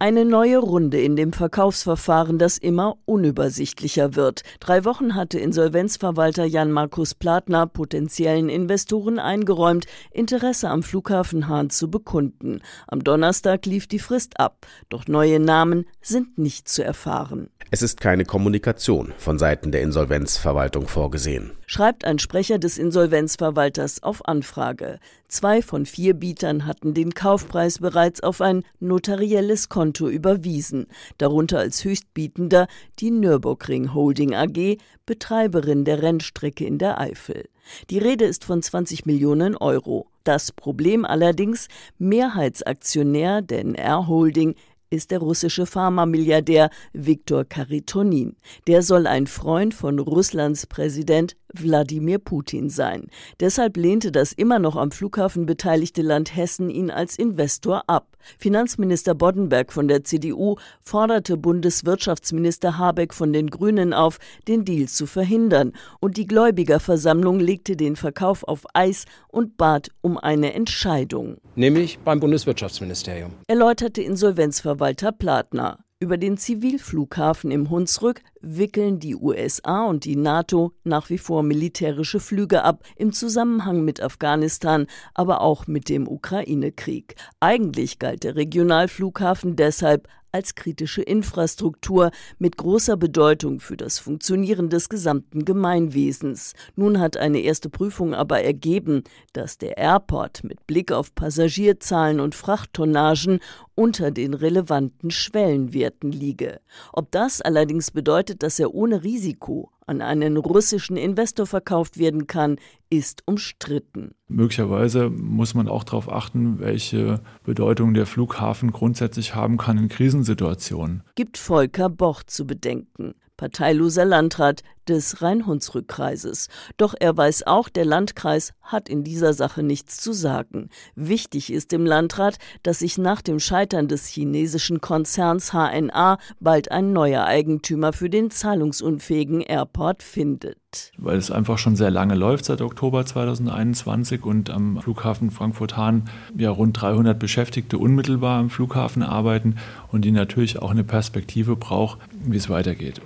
Eine 0.00 0.24
neue 0.24 0.58
Runde 0.58 1.00
in 1.00 1.16
dem 1.16 1.32
Verkaufsverfahren, 1.32 2.38
das 2.38 2.56
immer 2.56 2.98
unübersichtlicher 3.04 4.14
wird. 4.14 4.42
Drei 4.60 4.84
Wochen 4.84 5.16
hatte 5.16 5.40
Insolvenzverwalter 5.40 6.44
Jan-Markus 6.44 7.16
Platner 7.16 7.66
potenziellen 7.66 8.48
Investoren 8.48 9.18
eingeräumt, 9.18 9.86
Interesse 10.12 10.70
am 10.70 10.84
Flughafen 10.84 11.48
Hahn 11.48 11.70
zu 11.70 11.90
bekunden. 11.90 12.60
Am 12.86 13.02
Donnerstag 13.02 13.66
lief 13.66 13.88
die 13.88 13.98
Frist 13.98 14.38
ab, 14.38 14.68
doch 14.88 15.08
neue 15.08 15.40
Namen 15.40 15.84
sind 16.00 16.38
nicht 16.38 16.68
zu 16.68 16.84
erfahren. 16.84 17.50
Es 17.70 17.82
ist 17.82 18.00
keine 18.00 18.24
Kommunikation 18.24 19.12
von 19.18 19.38
Seiten 19.38 19.72
der 19.72 19.82
Insolvenzverwaltung 19.82 20.86
vorgesehen. 20.86 21.50
Schreibt 21.66 22.06
ein 22.06 22.18
Sprecher 22.18 22.58
des 22.58 22.78
Insolvenzverwalters 22.78 24.02
auf 24.02 24.26
Anfrage. 24.26 25.00
Zwei 25.26 25.60
von 25.60 25.84
vier 25.84 26.14
Bietern 26.14 26.64
hatten 26.64 26.94
den 26.94 27.12
Kaufpreis 27.12 27.80
bereits 27.80 28.22
auf 28.22 28.40
ein 28.40 28.64
notarielles 28.80 29.68
Konto 29.68 29.87
überwiesen, 29.92 30.86
darunter 31.18 31.58
als 31.58 31.84
Höchstbietender 31.84 32.66
die 32.98 33.10
Nürburgring 33.10 33.94
Holding 33.94 34.34
AG, 34.34 34.78
Betreiberin 35.06 35.84
der 35.84 36.02
Rennstrecke 36.02 36.64
in 36.64 36.78
der 36.78 37.00
Eifel. 37.00 37.48
Die 37.90 37.98
Rede 37.98 38.24
ist 38.24 38.44
von 38.44 38.62
20 38.62 39.06
Millionen 39.06 39.56
Euro. 39.56 40.06
Das 40.24 40.52
Problem 40.52 41.04
allerdings, 41.04 41.68
Mehrheitsaktionär 41.98 43.42
der 43.42 43.60
NR 43.60 44.06
Holding 44.06 44.54
ist 44.90 45.10
der 45.10 45.18
russische 45.18 45.66
Pharmamilliardär 45.66 46.70
Viktor 46.92 47.44
Karitonin. 47.44 48.36
Der 48.66 48.82
soll 48.82 49.06
ein 49.06 49.26
Freund 49.26 49.74
von 49.74 49.98
Russlands 49.98 50.66
Präsident 50.66 51.36
Wladimir 51.54 52.18
Putin 52.18 52.70
sein. 52.70 53.08
Deshalb 53.40 53.76
lehnte 53.76 54.12
das 54.12 54.32
immer 54.32 54.58
noch 54.58 54.76
am 54.76 54.90
Flughafen 54.90 55.46
beteiligte 55.46 56.02
Land 56.02 56.36
Hessen 56.36 56.70
ihn 56.70 56.90
als 56.90 57.16
Investor 57.16 57.84
ab. 57.86 58.16
Finanzminister 58.38 59.14
Boddenberg 59.14 59.72
von 59.72 59.88
der 59.88 60.04
CDU 60.04 60.56
forderte 60.82 61.36
Bundeswirtschaftsminister 61.36 62.78
Habeck 62.78 63.14
von 63.14 63.32
den 63.32 63.48
Grünen 63.48 63.92
auf, 63.92 64.18
den 64.46 64.64
Deal 64.64 64.88
zu 64.88 65.06
verhindern, 65.06 65.72
und 66.00 66.16
die 66.16 66.26
Gläubigerversammlung 66.26 67.40
legte 67.40 67.76
den 67.76 67.96
Verkauf 67.96 68.44
auf 68.44 68.64
Eis 68.74 69.04
und 69.28 69.56
bat 69.56 69.90
um 70.00 70.18
eine 70.18 70.52
Entscheidung. 70.54 71.38
Nämlich 71.54 71.98
beim 72.00 72.20
Bundeswirtschaftsministerium. 72.20 73.32
Erläuterte 73.46 74.02
Insolvenzverwalter 74.02 75.12
Platner. 75.12 75.78
Über 76.00 76.16
den 76.16 76.36
Zivilflughafen 76.36 77.50
im 77.50 77.70
Hunsrück 77.70 78.22
wickeln 78.40 79.00
die 79.00 79.16
USA 79.16 79.84
und 79.84 80.04
die 80.04 80.14
NATO 80.14 80.72
nach 80.84 81.10
wie 81.10 81.18
vor 81.18 81.42
militärische 81.42 82.20
Flüge 82.20 82.62
ab, 82.62 82.84
im 82.94 83.12
Zusammenhang 83.12 83.84
mit 83.84 84.00
Afghanistan, 84.00 84.86
aber 85.12 85.40
auch 85.40 85.66
mit 85.66 85.88
dem 85.88 86.06
Ukraine-Krieg. 86.06 87.16
Eigentlich 87.40 87.98
galt 87.98 88.22
der 88.22 88.36
Regionalflughafen 88.36 89.56
deshalb 89.56 90.06
als 90.38 90.54
kritische 90.54 91.02
Infrastruktur 91.02 92.12
mit 92.38 92.56
großer 92.56 92.96
Bedeutung 92.96 93.58
für 93.58 93.76
das 93.76 93.98
Funktionieren 93.98 94.70
des 94.70 94.88
gesamten 94.88 95.44
Gemeinwesens. 95.44 96.54
Nun 96.76 97.00
hat 97.00 97.16
eine 97.16 97.40
erste 97.40 97.68
Prüfung 97.68 98.14
aber 98.14 98.44
ergeben, 98.44 99.02
dass 99.32 99.58
der 99.58 99.78
Airport 99.78 100.44
mit 100.44 100.64
Blick 100.68 100.92
auf 100.92 101.12
Passagierzahlen 101.12 102.20
und 102.20 102.36
Frachttonnagen 102.36 103.40
unter 103.74 104.12
den 104.12 104.32
relevanten 104.32 105.10
Schwellenwerten 105.10 106.12
liege. 106.12 106.60
Ob 106.92 107.10
das 107.10 107.40
allerdings 107.40 107.90
bedeutet, 107.90 108.44
dass 108.44 108.60
er 108.60 108.72
ohne 108.72 109.02
Risiko 109.02 109.72
an 109.88 110.02
einen 110.02 110.36
russischen 110.36 110.96
Investor 110.96 111.46
verkauft 111.46 111.98
werden 111.98 112.26
kann, 112.26 112.56
ist 112.90 113.22
umstritten. 113.26 114.12
Möglicherweise 114.28 115.10
muss 115.10 115.54
man 115.54 115.68
auch 115.68 115.84
darauf 115.84 116.12
achten, 116.12 116.60
welche 116.60 117.20
Bedeutung 117.44 117.94
der 117.94 118.06
Flughafen 118.06 118.72
grundsätzlich 118.72 119.34
haben 119.34 119.56
kann 119.56 119.78
in 119.78 119.88
Krisensituationen. 119.88 121.02
Gibt 121.14 121.38
Volker 121.38 121.88
Boch 121.88 122.22
zu 122.22 122.46
bedenken 122.46 123.14
parteiloser 123.38 124.04
Landrat 124.04 124.62
des 124.86 125.22
Rhein-Hunsrück-Kreises. 125.22 126.48
Doch 126.76 126.94
er 126.98 127.16
weiß 127.16 127.46
auch, 127.46 127.70
der 127.70 127.86
Landkreis 127.86 128.52
hat 128.60 128.90
in 128.90 129.04
dieser 129.04 129.32
Sache 129.32 129.62
nichts 129.62 129.98
zu 129.98 130.12
sagen. 130.12 130.68
Wichtig 130.94 131.50
ist 131.50 131.72
dem 131.72 131.86
Landrat, 131.86 132.36
dass 132.62 132.80
sich 132.80 132.98
nach 132.98 133.22
dem 133.22 133.40
Scheitern 133.40 133.88
des 133.88 134.06
chinesischen 134.08 134.82
Konzerns 134.82 135.52
HNA 135.52 136.18
bald 136.40 136.70
ein 136.70 136.92
neuer 136.92 137.24
Eigentümer 137.24 137.94
für 137.94 138.10
den 138.10 138.30
zahlungsunfähigen 138.30 139.40
Airport 139.40 140.02
findet. 140.02 140.58
Weil 140.96 141.16
es 141.16 141.30
einfach 141.30 141.58
schon 141.58 141.76
sehr 141.76 141.90
lange 141.90 142.14
läuft, 142.14 142.44
seit 142.44 142.60
Oktober 142.60 143.04
2021 143.04 144.24
und 144.24 144.50
am 144.50 144.80
Flughafen 144.80 145.30
Frankfurt-Hahn 145.30 146.08
ja 146.36 146.50
rund 146.50 146.80
300 146.80 147.18
Beschäftigte 147.18 147.78
unmittelbar 147.78 148.38
am 148.38 148.50
Flughafen 148.50 149.02
arbeiten 149.02 149.56
und 149.92 150.04
die 150.04 150.12
natürlich 150.12 150.60
auch 150.60 150.70
eine 150.70 150.84
Perspektive 150.84 151.56
braucht, 151.56 151.98
wie 152.24 152.36
es 152.36 152.48
weitergeht. 152.48 153.00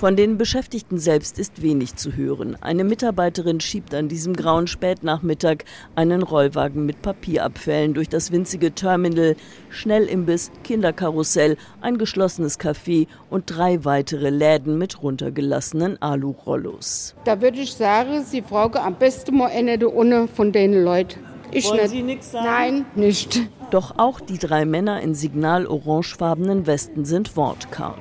Von 0.00 0.16
den 0.16 0.38
Beschäftigten 0.38 0.96
selbst 0.96 1.38
ist 1.38 1.60
wenig 1.60 1.94
zu 1.96 2.16
hören. 2.16 2.56
Eine 2.62 2.84
Mitarbeiterin 2.84 3.60
schiebt 3.60 3.94
an 3.94 4.08
diesem 4.08 4.32
grauen 4.32 4.66
Spätnachmittag 4.66 5.58
einen 5.94 6.22
Rollwagen 6.22 6.86
mit 6.86 7.02
Papierabfällen 7.02 7.92
durch 7.92 8.08
das 8.08 8.32
winzige 8.32 8.74
Terminal, 8.74 9.36
Schnellimbiss, 9.68 10.52
Kinderkarussell, 10.64 11.58
ein 11.82 11.98
geschlossenes 11.98 12.58
Café 12.58 13.08
und 13.28 13.44
drei 13.54 13.84
weitere 13.84 14.30
Läden 14.30 14.78
mit 14.78 15.02
runtergelassenen 15.02 16.00
Alu-Rollos. 16.00 16.99
Da 17.24 17.40
würde 17.40 17.60
ich 17.60 17.74
sagen, 17.74 18.24
Sie 18.24 18.42
fragen 18.42 18.78
am 18.78 18.94
besten 18.94 19.36
mal 19.36 19.50
eine 19.50 19.78
der 19.78 19.94
ohne 19.94 20.28
von 20.28 20.52
den 20.52 20.84
Leuten. 20.84 21.20
Ich 21.52 21.68
Wollen 21.68 21.80
nicht. 21.82 21.90
Sie 21.90 22.02
nichts 22.02 22.30
sagen? 22.32 22.46
Nein, 22.46 22.86
nicht. 22.94 23.40
Doch 23.70 23.94
auch 23.98 24.20
die 24.20 24.38
drei 24.38 24.64
Männer 24.64 25.00
in 25.00 25.14
signal-orangefarbenen 25.14 26.66
Westen 26.66 27.04
sind 27.04 27.36
wortkarg. 27.36 27.98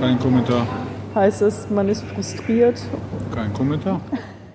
Kein 0.00 0.18
Kommentar 0.18 0.66
heißt 1.14 1.42
es, 1.42 1.68
man 1.70 1.88
ist 1.88 2.02
frustriert. 2.04 2.80
Kein 3.34 3.52
Kommentar. 3.52 4.00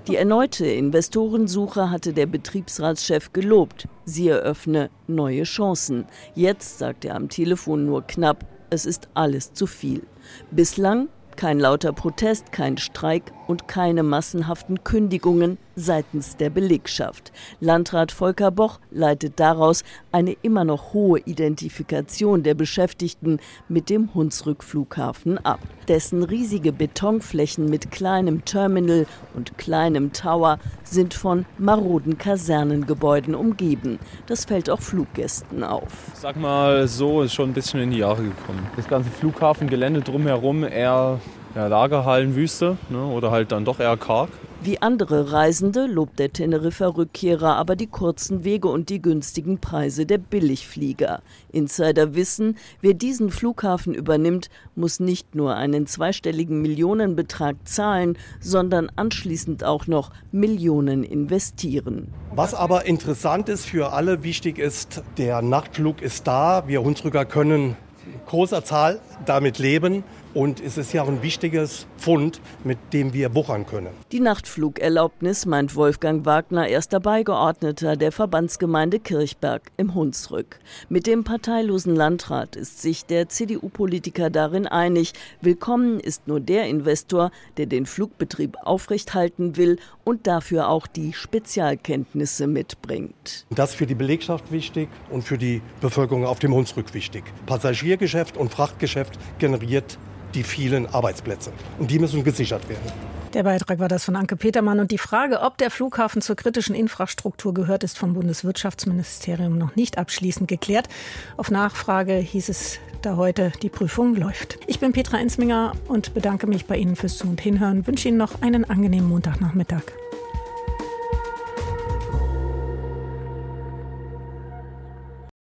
Die 0.07 0.15
erneute 0.15 0.67
Investorensuche 0.67 1.89
hatte 1.89 2.13
der 2.13 2.27
Betriebsratschef 2.27 3.33
gelobt. 3.33 3.87
Sie 4.05 4.29
eröffne 4.29 4.89
neue 5.07 5.43
Chancen. 5.43 6.05
Jetzt 6.35 6.77
sagt 6.77 7.05
er 7.05 7.15
am 7.15 7.29
Telefon 7.29 7.85
nur 7.85 8.03
knapp, 8.03 8.45
es 8.69 8.85
ist 8.85 9.09
alles 9.15 9.53
zu 9.53 9.65
viel. 9.65 10.03
Bislang 10.51 11.07
kein 11.38 11.60
lauter 11.60 11.93
Protest, 11.93 12.52
kein 12.52 12.78
Streik 12.78 13.32
und 13.48 13.67
keine 13.67 14.04
massenhaften 14.04 14.84
Kündigungen 14.84 15.58
seitens 15.76 16.38
der 16.38 16.50
Belegschaft. 16.50 17.32
Landrat 17.60 18.12
Volker 18.12 18.52
Boch 18.52 18.80
leitet 18.91 19.39
daraus 19.39 19.84
eine 20.12 20.36
immer 20.41 20.63
noch 20.63 20.93
hohe 20.93 21.19
Identifikation 21.19 22.43
der 22.43 22.54
Beschäftigten 22.54 23.39
mit 23.67 23.89
dem 23.89 24.13
Hunsrück-Flughafen 24.13 25.38
ab. 25.45 25.60
Dessen 25.88 26.24
riesige 26.24 26.71
Betonflächen 26.71 27.69
mit 27.69 27.91
kleinem 27.91 28.45
Terminal 28.45 29.06
und 29.34 29.58
kleinem 29.58 30.13
Tower 30.13 30.60
sind 30.84 31.13
von 31.13 31.45
maroden 31.58 32.17
Kasernengebäuden 32.17 33.36
umgeben. 33.36 34.00
Das 34.28 34.45
fällt 34.45 34.69
auch 34.69 34.82
Fluggästen 34.82 35.63
auf. 35.63 35.91
Sag 36.13 36.38
mal 36.38 36.88
so, 36.88 37.21
ist 37.21 37.34
schon 37.34 37.50
ein 37.50 37.54
bisschen 37.54 37.82
in 37.82 37.91
die 37.91 38.00
Jahre 38.00 38.24
gekommen. 38.24 38.65
Das 38.76 38.88
ganze 38.88 39.10
Flughafengelände 39.10 40.02
drumherum 40.02 40.63
eher 40.63 41.19
ja, 41.55 41.67
Lagerhallenwüste 41.67 42.77
ne, 42.89 43.05
oder 43.05 43.31
halt 43.31 43.51
dann 43.51 43.65
doch 43.65 43.79
eher 43.79 43.97
karg. 43.97 44.29
Wie 44.61 44.81
andere 44.81 45.31
Reisende 45.31 45.85
lobt 45.85 46.17
der 46.17 46.33
Teneriffa-Rückkehrer 46.33 47.55
aber 47.55 47.75
die 47.75 47.87
kurzen 47.87 48.43
Wege 48.43 48.67
und 48.67 48.89
die 48.89 49.01
günstigen 49.01 49.59
Preise 49.59 50.05
der 50.05 50.17
Billigflieger. 50.17 51.21
Insider 51.51 52.15
wissen, 52.15 52.57
wer 52.81 52.93
diesen 52.93 53.29
Flughafen 53.29 53.93
übernimmt, 53.93 54.49
muss 54.75 54.99
nicht 54.99 55.35
nur 55.35 55.55
einen 55.55 55.87
zweistelligen 55.87 56.61
Millionenbetrag 56.61 57.55
zahlen, 57.65 58.17
sondern 58.41 58.91
anschließend 58.95 59.63
auch 59.63 59.87
noch 59.87 60.11
Millionen 60.31 61.03
investieren. 61.03 62.07
Was 62.33 62.53
aber 62.53 62.85
interessant 62.85 63.49
ist 63.49 63.65
für 63.65 63.93
alle, 63.93 64.23
wichtig 64.23 64.57
ist, 64.57 65.03
der 65.17 65.41
Nachtflug 65.41 66.01
ist 66.01 66.27
da. 66.27 66.63
Wir 66.67 66.83
Hunsrücker 66.83 67.25
können 67.25 67.77
großer 68.25 68.63
Zahl 68.63 68.99
damit 69.25 69.59
leben. 69.59 70.03
Und 70.36 70.60
es 70.60 70.78
ist 70.78 70.91
ja 70.91 71.02
auch 71.02 71.08
ein 71.08 71.21
wichtiges 71.21 71.88
Pfund, 71.98 72.41
mit 72.65 72.78
dem 72.91 73.13
wir 73.13 73.34
wuchern 73.34 73.65
können. 73.65 73.88
Die 74.12 74.19
Nachtflugerlaubnis 74.19 75.45
meint 75.45 75.78
Wolfgang 75.78 76.26
Wagner, 76.26 76.67
erster 76.67 77.00
Beigeordneter 77.00 77.95
der 77.95 78.12
Verbandsgemeinde 78.12 79.00
Kirchberg 79.00 79.71
im 79.78 79.95
Hunsrück. 79.95 80.60
Mit 80.89 81.08
dem 81.08 81.24
parteilosen 81.24 81.95
Landrat 81.95 82.58
ist 82.58 82.82
sich 82.82 83.06
der 83.06 83.30
CDU-Politiker 83.30 84.30
darin 84.30 84.67
einig. 84.67 85.13
Willkommen 85.39 86.02
ist 86.02 86.28
nur 86.28 86.41
der 86.41 86.67
Investor, 86.67 87.32
der 87.56 87.67
den 87.67 87.86
Flugbetrieb 87.86 88.58
aufrechthalten 88.62 89.56
will 89.56 89.78
und 90.04 90.28
dafür 90.28 90.67
auch 90.67 90.86
die 90.86 91.13
Spezialkenntnisse 91.13 92.48
mitbringt. 92.48 93.45
Das 93.52 93.69
ist 93.69 93.76
für 93.78 93.86
die 93.86 93.95
Belegschaft 93.95 94.52
wichtig 94.52 94.89
und 95.10 95.21
für 95.21 95.38
die 95.38 95.62
Bevölkerung 95.80 96.26
auf 96.26 96.39
dem 96.39 96.54
Hunsrück 96.54 96.93
wichtig. 96.93 97.24
Passagiergeschäft 97.45 98.36
und 98.36 98.52
Frachtgeschäft 98.52 99.17
generiert 99.39 99.98
die 100.36 100.43
vielen 100.43 100.86
Arbeitsplätze. 100.88 101.52
Und 101.80 101.89
die 101.89 102.00
müssen 102.00 102.24
gesichert 102.24 102.67
werden. 102.69 102.91
Der 103.34 103.43
Beitrag 103.43 103.80
war 103.80 103.89
das 103.89 104.06
von 104.06 104.15
Anke 104.15 104.38
Petermann 104.38 104.80
und 104.80 104.91
die 104.91 104.98
Frage, 104.98 105.41
ob 105.41 105.58
der 105.58 105.69
Flughafen 105.69 106.21
zur 106.21 106.38
kritischen 106.38 106.74
Infrastruktur 106.74 107.54
gehört, 107.54 107.84
ist 107.84 107.98
vom 107.98 108.13
Bundeswirtschaftsministerium 108.13 109.58
noch 109.58 109.76
nicht 109.76 109.98
abschließend 109.98 110.48
geklärt. 110.48 110.88
Auf 111.36 111.52
Nachfrage 111.52 112.13
hieß 112.13 112.48
es 112.48 112.80
da 113.02 113.17
heute, 113.17 113.52
die 113.62 113.69
Prüfung 113.69 114.15
läuft. 114.15 114.58
Ich 114.67 114.80
bin 114.80 114.93
Petra 114.93 115.19
Ensminger 115.19 115.74
und 115.89 116.13
bedanke 116.13 116.48
mich 116.48 116.65
bei 116.65 116.78
Ihnen 116.78 116.95
fürs 116.95 117.17
Zu- 117.17 117.28
und 117.28 117.41
Hinhören. 117.41 117.86
Wünsche 117.88 118.08
Ihnen 118.08 118.17
noch 118.17 118.41
einen 118.41 118.63
angenehmen 118.63 119.10
Montagnachmittag. 119.10 119.84